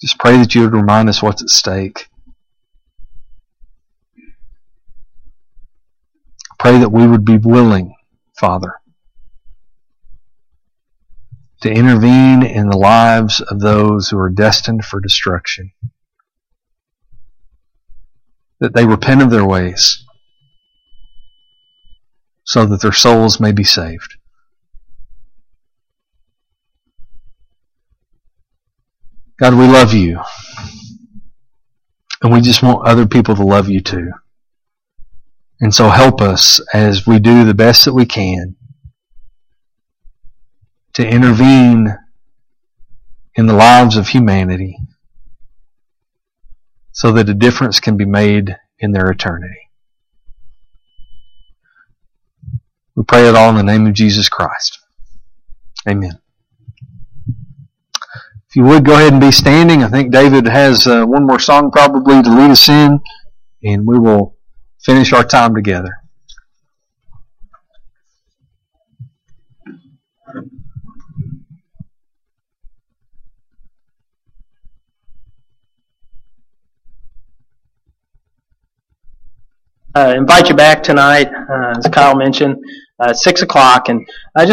Just 0.00 0.18
pray 0.18 0.38
that 0.38 0.54
you 0.54 0.62
would 0.62 0.72
remind 0.72 1.08
us 1.08 1.22
what's 1.22 1.42
at 1.42 1.50
stake. 1.50 2.08
Pray 6.58 6.78
that 6.78 6.90
we 6.90 7.06
would 7.06 7.24
be 7.24 7.38
willing, 7.38 7.94
Father, 8.38 8.74
to 11.60 11.70
intervene 11.70 12.42
in 12.42 12.68
the 12.68 12.76
lives 12.76 13.40
of 13.40 13.60
those 13.60 14.08
who 14.08 14.18
are 14.18 14.30
destined 14.30 14.84
for 14.84 15.00
destruction 15.00 15.72
that 18.60 18.74
they 18.74 18.84
repent 18.84 19.22
of 19.22 19.30
their 19.30 19.44
ways 19.44 20.04
so 22.44 22.64
that 22.66 22.80
their 22.80 22.92
souls 22.92 23.38
may 23.38 23.52
be 23.52 23.64
saved. 23.64 24.16
God, 29.38 29.54
we 29.54 29.68
love 29.68 29.94
you. 29.94 30.20
And 32.20 32.32
we 32.32 32.40
just 32.40 32.62
want 32.62 32.88
other 32.88 33.06
people 33.06 33.36
to 33.36 33.44
love 33.44 33.68
you 33.68 33.80
too. 33.80 34.10
And 35.60 35.74
so 35.74 35.88
help 35.88 36.20
us 36.20 36.60
as 36.72 37.06
we 37.06 37.18
do 37.18 37.44
the 37.44 37.54
best 37.54 37.84
that 37.84 37.94
we 37.94 38.06
can 38.06 38.56
to 40.94 41.06
intervene 41.06 41.96
in 43.34 43.46
the 43.46 43.54
lives 43.54 43.96
of 43.96 44.08
humanity 44.08 44.78
so 46.92 47.12
that 47.12 47.28
a 47.28 47.34
difference 47.34 47.80
can 47.80 47.96
be 47.96 48.04
made 48.04 48.56
in 48.78 48.92
their 48.92 49.10
eternity. 49.10 49.70
We 52.94 53.04
pray 53.04 53.28
it 53.28 53.36
all 53.36 53.50
in 53.50 53.56
the 53.56 53.62
name 53.62 53.86
of 53.86 53.92
Jesus 53.92 54.28
Christ. 54.28 54.80
Amen. 55.88 56.18
If 58.48 58.56
you 58.56 58.64
would 58.64 58.84
go 58.84 58.94
ahead 58.94 59.12
and 59.12 59.20
be 59.20 59.30
standing, 59.30 59.84
I 59.84 59.88
think 59.88 60.10
David 60.10 60.46
has 60.46 60.86
uh, 60.86 61.04
one 61.04 61.26
more 61.26 61.38
song 61.38 61.70
probably 61.70 62.22
to 62.22 62.30
lead 62.30 62.50
us 62.50 62.68
in, 62.68 62.98
and 63.62 63.86
we 63.86 63.98
will 63.98 64.37
finish 64.88 65.12
our 65.12 65.22
time 65.22 65.54
together. 65.54 66.00
uh, 79.98 80.14
invite 80.16 80.48
you 80.48 80.54
back 80.54 80.82
tonight, 80.82 81.28
uh, 81.28 81.74
as 81.76 81.86
Kyle 81.92 82.14
mentioned, 82.14 82.56
uh, 83.00 83.12
6 83.12 83.42
o'clock. 83.42 83.88
And 83.88 84.06
I 84.34 84.42
just 84.42 84.46